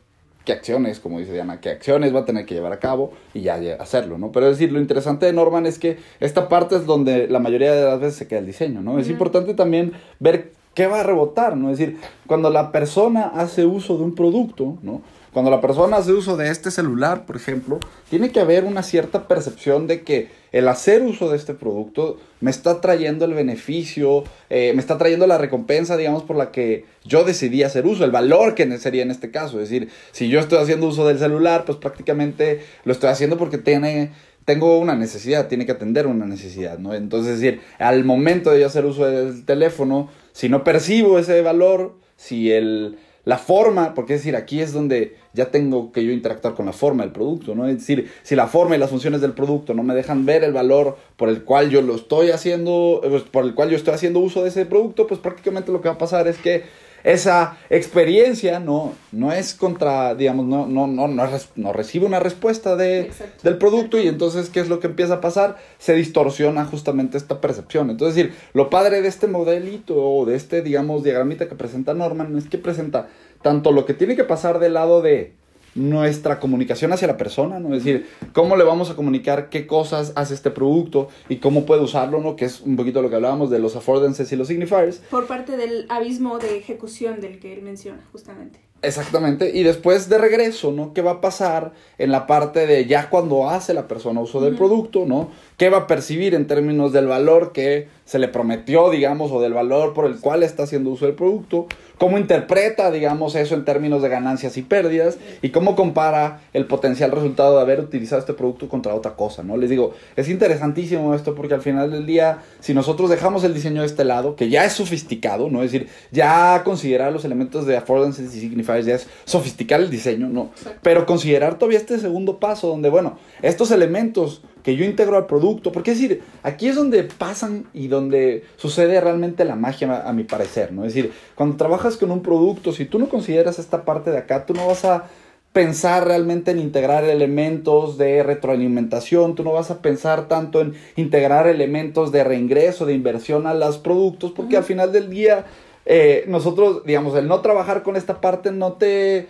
qué 0.48 0.54
acciones, 0.54 1.02
como 1.02 1.20
dice 1.20 1.34
Diana, 1.34 1.60
qué 1.60 1.70
acciones 1.70 2.16
va 2.16 2.22
a 2.22 2.26
tener 2.26 2.46
que 2.46 2.56
llevar 2.56 2.72
a 2.72 2.80
cabo 2.80 3.12
y 3.34 3.42
ya 3.42 3.60
hacerlo, 3.80 4.18
¿no? 4.18 4.32
Pero 4.32 4.48
es 4.48 4.58
decir, 4.58 4.72
lo 4.72 4.80
interesante 4.80 5.26
de 5.26 5.34
Norman 5.34 5.66
es 5.66 5.78
que 5.78 5.98
esta 6.22 6.48
parte 6.48 6.78
es 6.78 6.86
donde 6.86 7.28
la 7.28 7.40
mayoría 7.40 7.74
de 7.74 7.84
las 7.84 8.00
veces 8.00 8.16
se 8.16 8.28
queda 8.28 8.40
el 8.40 8.46
diseño, 8.46 8.82
¿no? 8.82 8.98
Es 8.98 9.10
importante 9.10 9.54
también 9.54 9.92
ver 10.20 10.54
qué 10.74 10.88
va 10.88 11.02
a 11.02 11.04
rebotar, 11.04 11.58
¿no? 11.58 11.70
Es 11.70 11.80
decir, 11.80 11.98
cuando 12.28 12.50
la 12.50 12.72
persona 12.72 13.32
hace 13.36 13.66
uso 13.66 13.98
de 13.98 14.04
un 14.04 14.16
producto, 14.16 14.78
¿no? 14.84 15.02
Cuando 15.38 15.52
la 15.52 15.62
persona 15.62 15.98
hace 15.98 16.14
uso 16.14 16.36
de 16.36 16.50
este 16.50 16.72
celular, 16.72 17.28
por 17.28 17.36
ejemplo, 17.36 17.80
tiene 18.10 18.32
que 18.32 18.40
haber 18.40 18.64
una 18.64 18.82
cierta 18.82 19.28
percepción 19.28 19.86
de 19.86 20.02
que 20.02 20.30
el 20.52 20.68
hacer 20.68 21.04
uso 21.04 21.30
de 21.30 21.38
este 21.38 21.54
producto 21.54 22.18
me 22.42 22.50
está 22.50 22.82
trayendo 22.82 23.24
el 23.24 23.36
beneficio, 23.36 24.24
eh, 24.50 24.72
me 24.74 24.82
está 24.82 24.98
trayendo 24.98 25.28
la 25.28 25.38
recompensa, 25.38 25.96
digamos, 25.96 26.24
por 26.24 26.38
la 26.38 26.50
que 26.50 26.86
yo 27.06 27.24
decidí 27.24 27.62
hacer 27.62 27.86
uso, 27.86 28.04
el 28.04 28.10
valor 28.10 28.56
que 28.56 28.80
sería 28.80 29.04
en 29.04 29.12
este 29.12 29.30
caso. 29.30 29.62
Es 29.62 29.70
decir, 29.70 29.90
si 30.12 30.28
yo 30.28 30.40
estoy 30.40 30.58
haciendo 30.58 30.88
uso 30.88 31.08
del 31.08 31.20
celular, 31.20 31.66
pues 31.66 31.78
prácticamente 31.78 32.62
lo 32.84 32.92
estoy 32.92 33.12
haciendo 33.12 33.38
porque 33.38 33.60
tiene, 33.60 34.14
tengo 34.44 34.80
una 34.80 34.96
necesidad, 34.96 35.48
tiene 35.48 35.68
que 35.68 35.74
atender 35.74 36.08
una 36.08 36.26
necesidad, 36.26 36.80
¿no? 36.80 36.96
Entonces, 36.96 37.36
es 37.36 37.42
decir, 37.42 37.62
al 37.78 38.06
momento 38.06 38.50
de 38.50 38.62
yo 38.62 38.66
hacer 38.66 38.88
uso 38.88 39.06
del 39.06 39.46
teléfono, 39.46 40.10
si 40.32 40.50
no 40.50 40.64
percibo 40.64 41.20
ese 41.20 41.44
valor, 41.44 41.94
si 42.16 42.52
el 42.52 42.98
la 43.28 43.38
forma, 43.38 43.94
porque 43.94 44.14
es 44.14 44.22
decir, 44.22 44.38
aquí 44.38 44.62
es 44.62 44.72
donde 44.72 45.18
ya 45.34 45.52
tengo 45.52 45.92
que 45.92 46.02
yo 46.02 46.14
interactuar 46.14 46.54
con 46.54 46.66
la 46.66 46.72
forma 46.72 47.04
del 47.04 47.12
producto, 47.12 47.56
¿no? 47.56 47.68
Es 47.68 47.80
decir, 47.80 48.10
si 48.24 48.38
la 48.38 48.48
forma 48.48 48.78
y 48.78 48.80
las 48.80 48.90
funciones 48.90 49.20
del 49.20 49.34
producto 49.34 49.74
no 49.74 49.84
me 49.84 49.94
dejan 49.96 50.26
ver 50.26 50.46
el 50.46 50.54
valor 50.54 50.96
por 51.18 51.28
el 51.28 51.44
cual 51.44 51.70
yo 51.70 51.82
lo 51.82 51.96
estoy 51.96 52.32
haciendo, 52.32 53.02
pues, 53.04 53.24
por 53.24 53.44
el 53.44 53.54
cual 53.54 53.70
yo 53.70 53.76
estoy 53.76 53.96
haciendo 53.96 54.22
uso 54.22 54.44
de 54.44 54.48
ese 54.48 54.66
producto, 54.66 55.08
pues 55.08 55.20
prácticamente 55.20 55.74
lo 55.74 55.82
que 55.82 55.90
va 55.90 55.96
a 55.96 55.98
pasar 55.98 56.26
es 56.30 56.38
que 56.38 56.64
esa 57.08 57.58
experiencia 57.70 58.60
no, 58.60 58.94
no 59.14 59.32
es 59.32 59.54
contra, 59.54 60.14
digamos, 60.14 60.46
no, 60.46 60.68
no, 60.68 60.88
no, 60.88 61.08
no, 61.08 61.74
recibe 61.74 62.06
una 62.06 62.20
respuesta 62.20 62.76
de, 62.76 63.12
del 63.44 63.58
producto 63.58 63.98
y 63.98 64.10
entonces, 64.10 64.50
¿qué 64.50 64.60
es 64.60 64.68
lo 64.68 64.82
que 64.82 64.88
empieza 64.88 65.16
a 65.16 65.22
pasar? 65.22 65.56
Se 65.78 65.94
distorsiona 65.94 66.66
justamente 66.66 67.18
esta 67.18 67.40
percepción. 67.40 67.90
Entonces, 67.90 68.16
decir, 68.16 68.34
lo 68.52 68.70
padre 68.70 69.02
de 69.02 69.08
este 69.08 69.28
modelito 69.28 69.96
o 69.96 70.26
de 70.26 70.36
este, 70.36 70.62
digamos, 70.62 71.02
diagramita 71.02 71.48
que 71.48 71.56
presenta 71.56 71.94
Norman 71.94 72.38
es 72.38 72.50
que 72.50 72.58
presenta 72.58 73.08
tanto 73.42 73.72
lo 73.72 73.86
que 73.86 73.94
tiene 73.94 74.18
que 74.18 74.26
pasar 74.26 74.60
del 74.60 74.74
lado 74.74 75.02
de 75.02 75.34
nuestra 75.78 76.40
comunicación 76.40 76.92
hacia 76.92 77.08
la 77.08 77.18
persona, 77.18 77.60
¿no? 77.60 77.76
Es 77.76 77.84
decir, 77.84 78.08
cómo 78.34 78.58
le 78.58 78.64
vamos 78.64 78.90
a 78.90 78.96
comunicar 78.96 79.50
qué 79.50 79.68
cosas 79.68 80.12
hace 80.16 80.34
este 80.34 80.52
producto 80.52 81.08
y 81.30 81.38
cómo 81.38 81.66
puede 81.66 81.82
usarlo, 81.82 82.20
¿no? 82.20 82.36
Que 82.36 82.46
es 82.46 82.62
un 82.62 82.76
poquito 82.76 83.02
lo 83.02 83.10
que 83.10 83.16
hablábamos 83.16 83.50
de 83.50 83.60
los 83.60 83.76
affordances 83.76 84.32
y 84.32 84.36
los 84.36 84.48
signifiers. 84.48 84.98
Por 85.10 85.28
parte 85.28 85.56
del 85.56 85.86
abismo 85.90 86.40
de 86.40 86.58
ejecución 86.58 87.22
del 87.22 87.40
que 87.40 87.54
él 87.54 87.62
menciona, 87.62 88.04
justamente. 88.12 88.67
Exactamente, 88.84 89.52
y 89.58 89.64
después 89.64 90.08
de 90.08 90.20
regreso, 90.20 90.72
¿no? 90.72 90.94
¿Qué 90.94 91.02
va 91.02 91.14
a 91.14 91.22
pasar 91.22 91.72
en 91.98 92.12
la 92.12 92.28
parte 92.28 92.68
de 92.68 92.86
ya 92.86 93.10
cuando 93.10 93.50
hace 93.50 93.74
la 93.74 93.88
persona 93.88 94.22
uso 94.22 94.40
del 94.40 94.56
producto, 94.56 95.06
¿no? 95.08 95.32
¿Qué 95.58 95.70
va 95.70 95.78
a 95.80 95.88
percibir 95.88 96.36
en 96.36 96.46
términos 96.46 96.94
del 96.94 97.08
valor 97.08 97.54
que 97.54 97.88
se 98.06 98.20
le 98.20 98.28
prometió, 98.28 98.92
digamos, 98.92 99.32
o 99.32 99.42
del 99.42 99.54
valor 99.54 99.96
por 99.96 100.06
el 100.06 100.20
cual 100.20 100.44
está 100.44 100.64
haciendo 100.64 100.92
uso 100.92 101.06
del 101.08 101.16
producto? 101.16 101.66
¿Cómo 101.98 102.20
interpreta, 102.20 102.92
digamos, 102.92 103.34
eso 103.34 103.56
en 103.56 103.66
términos 103.66 104.04
de 104.04 104.10
ganancias 104.10 104.56
y 104.58 104.62
pérdidas? 104.62 105.18
¿Y 105.42 105.50
cómo 105.50 105.76
compara 105.76 106.42
el 106.54 106.68
potencial 106.68 107.12
resultado 107.12 107.56
de 107.56 107.62
haber 107.62 107.80
utilizado 107.80 108.20
este 108.20 108.34
producto 108.34 108.70
contra 108.70 108.94
otra 108.94 109.16
cosa, 109.16 109.42
¿no? 109.42 109.58
Les 109.58 109.72
digo, 109.72 109.96
es 110.16 110.30
interesantísimo 110.30 111.16
esto 111.16 111.34
porque 111.34 111.56
al 111.56 111.62
final 111.62 111.90
del 111.90 112.06
día, 112.06 112.44
si 112.60 112.76
nosotros 112.76 113.10
dejamos 113.10 113.44
el 113.44 113.56
diseño 113.56 113.82
de 113.82 113.88
este 113.88 114.06
lado, 114.06 114.36
que 114.36 114.50
ya 114.50 114.64
es 114.64 114.74
sofisticado, 114.74 115.50
¿no? 115.50 115.64
Es 115.64 115.72
decir, 115.72 115.90
ya 116.12 116.62
considerar 116.64 117.12
los 117.12 117.26
elementos 117.26 117.66
de 117.66 117.78
affordances 117.78 118.36
y 118.36 118.40
ya 118.86 118.96
es 118.96 119.08
sofisticar 119.26 119.80
el 119.80 119.90
diseño, 119.90 120.28
¿no? 120.28 120.52
Pero 120.82 121.06
considerar 121.06 121.58
todavía 121.58 121.80
este 121.80 122.00
segundo 122.00 122.40
paso 122.40 122.68
donde, 122.68 122.90
bueno, 122.90 123.18
estos 123.42 123.72
elementos 123.72 124.42
que 124.64 124.76
yo 124.76 124.84
integro 124.84 125.16
al 125.16 125.28
producto, 125.28 125.72
porque 125.72 125.92
es 125.92 126.02
decir, 126.02 126.24
aquí 126.44 126.68
es 126.68 126.76
donde 126.76 127.04
pasan 127.04 127.68
y 127.74 127.88
donde 127.88 128.44
sucede 128.58 129.00
realmente 129.00 129.46
la 129.46 129.56
magia, 129.56 130.04
a, 130.06 130.12
mi 130.12 130.26
parecer, 130.26 130.74
¿no? 130.74 130.84
Es 130.84 130.94
decir, 130.94 131.14
cuando 131.36 131.56
trabajas 131.56 131.96
con 131.96 132.12
un 132.12 132.22
producto, 132.22 132.74
si 132.74 132.84
tú 132.84 133.00
no 133.00 133.08
consideras 133.08 133.60
esta 133.60 133.86
parte 133.86 134.12
de 134.12 134.18
acá, 134.18 134.46
tú 134.46 134.54
no 134.54 134.68
vas 134.68 134.84
a 134.84 135.06
pensar 135.54 136.06
realmente 136.06 136.52
en 136.52 136.60
integrar 136.60 137.04
elementos 137.06 137.98
de 137.98 138.22
retroalimentación, 138.22 139.36
tú 139.36 139.44
no 139.44 139.54
vas 139.54 139.72
a 139.72 139.82
pensar 139.82 140.28
tanto 140.28 140.62
en 140.62 140.74
integrar 140.98 141.48
elementos 141.48 142.12
de 142.12 142.24
reingreso, 142.24 142.86
de 142.86 142.94
inversión 142.94 143.48
a 143.48 143.54
los 143.54 143.78
productos, 143.78 144.34
porque 144.34 144.58
al 144.58 144.64
final 144.64 144.92
del 144.92 145.10
día, 145.10 145.46
eh, 145.88 146.26
nosotros, 146.28 146.84
digamos, 146.86 147.16
el 147.16 147.28
no 147.28 147.42
trabajar 147.42 147.82
con 147.82 147.96
esta 147.96 148.22
parte 148.22 148.52
no 148.52 148.74
te... 148.74 149.28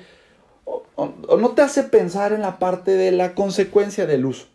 o 0.66 1.38
no 1.38 1.50
te 1.52 1.62
hace 1.62 1.84
pensar 1.84 2.34
en 2.34 2.42
la 2.42 2.60
parte 2.60 2.92
de 2.92 3.12
la 3.12 3.34
consecuencia 3.34 4.06
del 4.06 4.26
uso. 4.26 4.48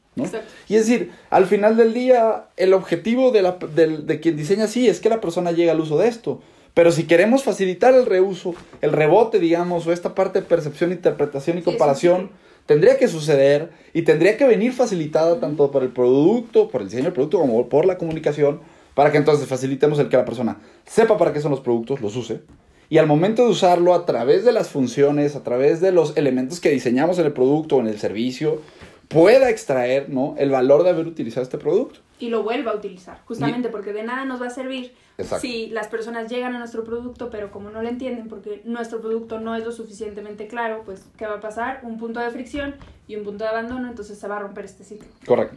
Y 0.68 0.76
es 0.76 0.86
decir, 0.86 1.12
al 1.30 1.46
final 1.46 1.76
del 1.76 1.94
día, 1.94 2.44
el 2.56 2.74
objetivo 2.74 3.30
de, 3.30 3.42
la, 3.42 3.52
de, 3.52 4.20
quien 4.20 4.36
diseña 4.36 4.66
sí 4.66 4.88
es 4.88 5.00
que 5.00 5.08
la 5.08 5.20
persona 5.20 5.52
llegue 5.52 5.70
al 5.70 5.80
uso 5.80 5.96
de 5.98 6.08
esto. 6.08 6.40
Pero 6.74 6.92
si 6.92 7.04
queremos 7.04 7.42
facilitar 7.42 7.94
el 7.94 8.06
reuso, 8.06 8.54
el 8.80 8.92
rebote, 8.92 9.38
digamos, 9.38 9.86
o 9.86 9.92
esta 9.92 10.14
parte 10.14 10.40
de 10.40 10.46
percepción, 10.46 10.92
interpretación 10.92 11.58
y 11.58 11.62
comparación, 11.62 12.30
tendría 12.66 12.98
que 12.98 13.08
suceder 13.08 13.70
y 13.92 14.02
tendría 14.02 14.36
que 14.36 14.46
venir 14.46 14.72
facilitada 14.72 15.40
tanto 15.40 15.70
por 15.70 15.82
el 15.82 15.90
producto, 15.90 16.68
por 16.68 16.82
el 16.82 16.88
diseño 16.88 17.04
del 17.04 17.12
producto, 17.12 17.38
como 17.38 17.68
por 17.68 17.86
la 17.86 17.98
comunicación, 17.98 18.60
para 18.94 19.10
que 19.10 19.18
entonces 19.18 19.46
facilitemos 19.48 19.98
el 19.98 20.08
que 20.08 20.16
la 20.16 20.24
persona 20.24 20.58
sepa 20.86 21.16
para 21.16 21.32
qué 21.32 21.40
son 21.40 21.50
los 21.50 21.60
productos, 21.60 22.00
los 22.00 22.16
use, 22.16 22.42
y 22.88 22.98
al 22.98 23.06
momento 23.06 23.44
de 23.44 23.50
usarlo 23.50 23.94
a 23.94 24.04
través 24.04 24.44
de 24.44 24.52
las 24.52 24.68
funciones, 24.68 25.34
a 25.34 25.42
través 25.42 25.80
de 25.80 25.92
los 25.92 26.16
elementos 26.16 26.60
que 26.60 26.70
diseñamos 26.70 27.18
en 27.18 27.26
el 27.26 27.32
producto 27.32 27.76
o 27.76 27.80
en 27.80 27.86
el 27.86 27.98
servicio, 27.98 28.60
pueda 29.08 29.50
extraer 29.50 30.10
¿no? 30.10 30.34
el 30.38 30.50
valor 30.50 30.82
de 30.82 30.90
haber 30.90 31.06
utilizado 31.06 31.42
este 31.42 31.58
producto. 31.58 32.00
Y 32.18 32.28
lo 32.28 32.42
vuelva 32.42 32.72
a 32.72 32.76
utilizar, 32.76 33.20
justamente 33.24 33.68
porque 33.68 33.92
de 33.92 34.02
nada 34.02 34.24
nos 34.24 34.40
va 34.40 34.46
a 34.46 34.50
servir 34.50 34.92
si 35.40 35.68
las 35.68 35.88
personas 35.88 36.30
llegan 36.30 36.54
a 36.54 36.58
nuestro 36.58 36.84
producto, 36.84 37.30
pero 37.30 37.50
como 37.50 37.70
no 37.70 37.82
lo 37.82 37.88
entienden, 37.88 38.28
porque 38.28 38.62
nuestro 38.64 39.00
producto 39.00 39.40
no 39.40 39.56
es 39.56 39.64
lo 39.64 39.72
suficientemente 39.72 40.46
claro, 40.46 40.82
pues 40.84 41.04
¿qué 41.16 41.26
va 41.26 41.36
a 41.36 41.40
pasar? 41.40 41.80
Un 41.82 41.98
punto 41.98 42.20
de 42.20 42.30
fricción 42.30 42.76
y 43.08 43.16
un 43.16 43.24
punto 43.24 43.44
de 43.44 43.50
abandono, 43.50 43.88
entonces 43.88 44.18
se 44.18 44.28
va 44.28 44.36
a 44.36 44.40
romper 44.40 44.66
este 44.66 44.84
ciclo. 44.84 45.08
Correcto. 45.26 45.56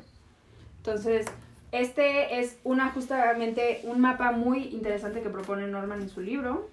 Entonces, 0.78 1.26
Este 1.76 2.40
es 2.40 2.58
una 2.64 2.92
justamente 2.92 3.82
un 3.84 4.00
mapa 4.00 4.32
muy 4.32 4.64
interesante 4.70 5.22
que 5.22 5.30
propone 5.30 5.68
Norman 5.68 6.04
en 6.04 6.10
su 6.10 6.22
libro. 6.22 6.70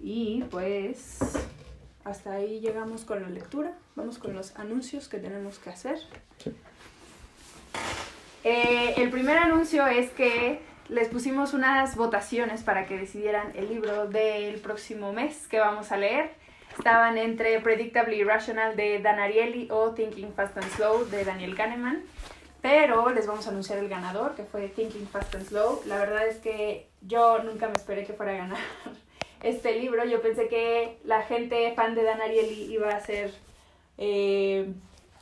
Y 0.00 0.44
pues 0.44 1.18
hasta 2.04 2.34
ahí 2.34 2.60
llegamos 2.60 3.04
con 3.04 3.20
la 3.20 3.28
lectura. 3.28 3.76
Vamos 3.96 4.18
con 4.18 4.32
los 4.32 4.56
anuncios 4.56 5.08
que 5.08 5.18
tenemos 5.18 5.58
que 5.58 5.70
hacer. 5.70 5.98
Sí. 6.38 6.54
Eh, 8.44 8.94
el 8.96 9.10
primer 9.10 9.38
anuncio 9.38 9.88
es 9.88 10.10
que 10.10 10.60
les 10.88 11.08
pusimos 11.08 11.52
unas 11.52 11.96
votaciones 11.96 12.62
para 12.62 12.86
que 12.86 12.96
decidieran 12.96 13.50
el 13.56 13.70
libro 13.70 14.06
del 14.06 14.60
próximo 14.60 15.12
mes 15.12 15.48
que 15.48 15.58
vamos 15.58 15.90
a 15.90 15.96
leer. 15.96 16.30
Estaban 16.78 17.18
entre 17.18 17.58
Predictably 17.58 18.20
Irrational 18.20 18.76
de 18.76 19.00
Dan 19.00 19.18
Ariely 19.18 19.66
o 19.72 19.90
Thinking 19.90 20.32
Fast 20.32 20.56
and 20.56 20.70
Slow 20.76 21.06
de 21.06 21.24
Daniel 21.24 21.56
Kahneman. 21.56 22.04
Pero 22.62 23.10
les 23.10 23.26
vamos 23.26 23.44
a 23.46 23.50
anunciar 23.50 23.80
el 23.80 23.88
ganador, 23.88 24.36
que 24.36 24.44
fue 24.44 24.68
Thinking 24.68 25.08
Fast 25.08 25.34
and 25.34 25.48
Slow. 25.48 25.82
La 25.84 25.98
verdad 25.98 26.28
es 26.28 26.38
que 26.38 26.88
yo 27.00 27.42
nunca 27.42 27.66
me 27.66 27.74
esperé 27.74 28.04
que 28.04 28.12
fuera 28.12 28.32
a 28.32 28.36
ganar 28.36 28.58
este 29.42 29.80
libro. 29.80 30.04
Yo 30.04 30.22
pensé 30.22 30.46
que 30.46 31.00
la 31.04 31.22
gente 31.22 31.72
fan 31.74 31.96
de 31.96 32.04
Dan 32.04 32.20
Ariely 32.20 32.72
iba 32.72 32.90
a 32.90 33.00
ser, 33.00 33.34
eh, 33.98 34.72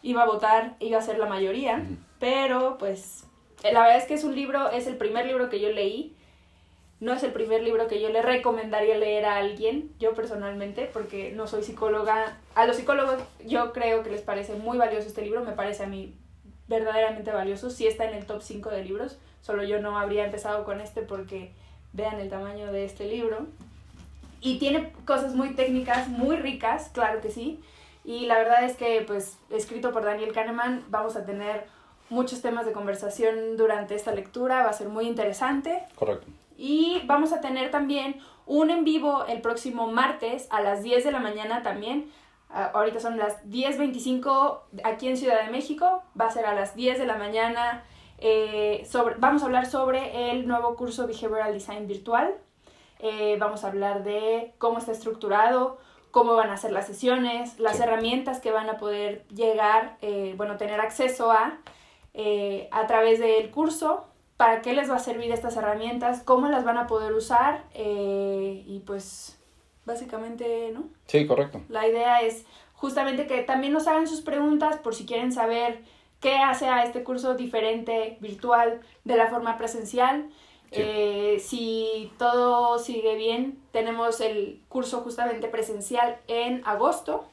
iba 0.03 0.23
a 0.23 0.27
votar, 0.27 0.77
iba 0.81 0.99
a 0.99 1.03
ser 1.03 1.19
la 1.19 1.25
mayoría. 1.25 1.83
Pero 2.19 2.77
pues 2.79 3.25
la 3.63 3.81
verdad 3.81 3.97
es 3.97 4.05
que 4.05 4.15
es 4.15 4.25
un 4.25 4.35
libro, 4.35 4.71
es 4.71 4.87
el 4.87 4.99
primer 4.99 5.25
libro 5.25 5.49
que 5.49 5.61
yo 5.61 5.71
leí. 5.71 6.15
No 7.01 7.15
es 7.15 7.23
el 7.23 7.33
primer 7.33 7.63
libro 7.63 7.89
que 7.89 8.03
yo 8.03 8.11
le 8.11 8.21
recomendaría 8.21 8.99
leer 8.99 9.25
a 9.25 9.37
alguien, 9.37 9.91
yo 9.99 10.13
personalmente, 10.13 10.91
porque 10.93 11.33
no 11.33 11.47
soy 11.47 11.63
psicóloga. 11.63 12.39
A 12.55 12.67
los 12.67 12.77
psicólogos 12.77 13.17
yo 13.47 13.73
creo 13.73 14.03
que 14.03 14.11
les 14.11 14.21
parece 14.21 14.53
muy 14.57 14.77
valioso 14.77 15.09
este 15.09 15.23
libro, 15.23 15.43
me 15.43 15.53
parece 15.53 15.85
a 15.85 15.87
mí 15.87 16.15
verdaderamente 16.71 17.33
valioso. 17.33 17.69
Sí 17.69 17.87
está 17.87 18.05
en 18.05 18.15
el 18.15 18.25
top 18.25 18.41
5 18.41 18.71
de 18.71 18.85
libros, 18.85 19.19
solo 19.43 19.65
yo 19.65 19.81
no 19.81 19.99
habría 19.99 20.25
empezado 20.25 20.65
con 20.65 20.81
este 20.81 21.03
porque 21.03 21.51
vean 21.93 22.21
el 22.21 22.31
tamaño 22.31 22.73
de 22.73 22.85
este 22.85 23.07
libro. 23.07 23.47
Y 24.41 24.59
tiene 24.59 24.93
cosas 25.05 25.35
muy 25.35 25.55
técnicas, 25.55 26.09
muy 26.09 26.37
ricas, 26.37 26.89
claro 26.95 27.21
que 27.21 27.31
sí. 27.31 27.61
Y 28.05 28.27
la 28.27 28.39
verdad 28.39 28.65
es 28.65 28.77
que, 28.77 29.03
pues, 29.07 29.37
escrito 29.51 29.93
por 29.93 30.05
Daniel 30.05 30.33
Kahneman, 30.33 30.85
vamos 30.89 31.17
a 31.17 31.27
tener 31.27 31.67
muchos 32.09 32.41
temas 32.41 32.65
de 32.65 32.73
conversación 32.73 33.59
durante 33.59 33.95
esta 33.95 34.13
lectura, 34.13 34.63
va 34.63 34.71
a 34.71 34.73
ser 34.73 34.89
muy 34.89 35.07
interesante. 35.07 35.83
Correcto. 35.97 36.27
Y 36.57 37.03
vamos 37.05 37.33
a 37.33 37.41
tener 37.41 37.71
también 37.71 38.21
un 38.47 38.71
en 38.71 38.85
vivo 38.85 39.27
el 39.27 39.41
próximo 39.43 39.89
martes 39.89 40.47
a 40.51 40.61
las 40.61 40.83
10 40.83 41.05
de 41.05 41.13
la 41.13 41.21
mañana 41.21 41.63
también. 41.63 42.11
Ah, 42.53 42.71
ahorita 42.75 42.99
son 43.01 43.17
las 43.17 43.43
10.25 43.45 44.61
aquí 44.85 45.09
en 45.09 45.17
Ciudad 45.17 45.45
de 45.45 45.51
México. 45.51 46.03
Va 46.21 46.27
a 46.27 46.31
ser 46.31 46.47
a 46.47 46.55
las 46.55 46.75
10 46.75 46.99
de 46.99 47.07
la 47.07 47.17
mañana. 47.17 47.85
eh, 48.23 48.87
sobre, 48.87 49.15
vamos 49.17 49.43
a 49.43 49.47
hablar 49.47 49.65
sobre 49.65 50.31
el 50.31 50.47
nuevo 50.47 50.77
curso 50.77 51.07
Behavioral 51.07 51.55
Design 51.55 51.87
Virtual. 51.87 52.35
Eh, 52.99 53.37
vamos 53.41 53.65
a 53.65 53.69
hablar 53.69 54.05
de 54.05 54.53
cómo 54.59 54.77
está 54.77 54.93
estructurado, 54.93 55.79
cómo 56.11 56.35
van 56.35 56.51
a 56.51 56.59
ser 56.59 56.71
las 56.73 56.87
sesiones, 56.87 57.59
las 57.59 57.79
Sí. 57.79 57.83
herramientas 57.83 58.39
que 58.41 58.51
van 58.51 58.69
a 58.69 58.77
poder 58.77 59.25
llegar, 59.29 59.97
eh, 60.03 60.35
bueno, 60.37 60.59
tener 60.59 60.81
acceso 60.83 61.33
a 61.33 61.59
a 62.73 62.87
través 62.87 63.21
del 63.21 63.51
curso, 63.51 64.05
para 64.37 64.61
qué 64.61 64.75
les 64.75 64.91
va 64.91 64.97
a 64.97 64.99
servir 64.99 65.33
estas 65.33 65.57
herramientas, 65.57 66.23
cómo 66.23 66.49
las 66.49 66.65
van 66.65 66.77
a 66.77 66.87
poder 66.87 67.15
usar 67.15 67.65
y 67.75 68.83
pues 68.87 69.40
básicamente, 69.91 70.71
¿no? 70.73 70.85
Sí, 71.07 71.27
correcto. 71.27 71.61
La 71.69 71.87
idea 71.87 72.23
es 72.23 72.45
justamente 72.75 73.27
que 73.27 73.43
también 73.43 73.73
nos 73.73 73.87
hagan 73.87 74.07
sus 74.07 74.23
preguntas 74.23 74.79
por 74.79 74.95
si 74.95 75.05
quieren 75.05 75.33
saber 75.33 75.83
qué 76.21 76.37
hace 76.37 76.67
a 76.67 76.85
este 76.85 77.03
curso 77.03 77.35
diferente, 77.35 78.17
virtual, 78.21 78.81
de 79.05 79.17
la 79.17 79.29
forma 79.29 79.59
presencial. 79.59 80.31
Sí. 80.73 80.81
Eh, 80.83 81.43
si 81.45 82.13
todo 82.19 82.79
sigue 82.79 83.17
bien, 83.17 83.61
tenemos 83.73 84.21
el 84.21 84.63
curso 84.69 85.01
justamente 85.01 85.49
presencial 85.49 86.19
en 86.29 86.63
agosto, 86.65 87.25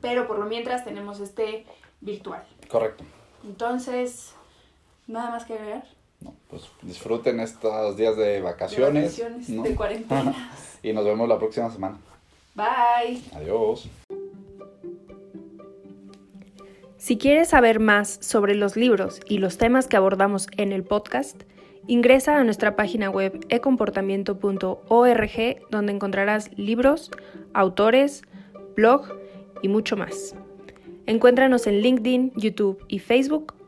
pero 0.00 0.26
por 0.26 0.38
lo 0.38 0.46
mientras 0.46 0.84
tenemos 0.84 1.20
este 1.20 1.64
virtual. 2.00 2.42
Correcto. 2.68 3.04
Entonces, 3.44 4.34
nada 5.06 5.30
más 5.30 5.44
que 5.44 5.54
ver. 5.54 5.82
No, 6.20 6.34
pues 6.48 6.62
disfruten 6.82 7.40
estos 7.40 7.96
días 7.96 8.16
de 8.16 8.24
De 8.26 8.40
vacaciones. 8.40 9.18
vacaciones, 9.18 9.48
¿no? 9.48 9.62
de 9.62 9.74
cuarentena. 9.76 10.52
y 10.82 10.92
nos 10.92 11.04
vemos 11.04 11.28
la 11.28 11.38
próxima 11.38 11.70
semana. 11.70 11.98
Bye. 12.54 13.22
Adiós. 13.34 13.88
Si 16.98 17.16
quieres 17.16 17.48
saber 17.48 17.80
más 17.80 18.18
sobre 18.20 18.54
los 18.54 18.76
libros 18.76 19.20
y 19.26 19.38
los 19.38 19.56
temas 19.56 19.86
que 19.86 19.96
abordamos 19.96 20.48
en 20.58 20.72
el 20.72 20.84
podcast, 20.84 21.42
ingresa 21.86 22.36
a 22.36 22.44
nuestra 22.44 22.76
página 22.76 23.08
web 23.08 23.46
ecomportamiento.org 23.48 25.70
donde 25.70 25.92
encontrarás 25.92 26.50
libros, 26.58 27.10
autores, 27.54 28.22
blog 28.76 29.06
y 29.62 29.68
mucho 29.68 29.96
más. 29.96 30.34
Encuéntranos 31.06 31.66
en 31.66 31.80
LinkedIn, 31.80 32.32
YouTube 32.36 32.84
y 32.88 32.98
Facebook 32.98 33.54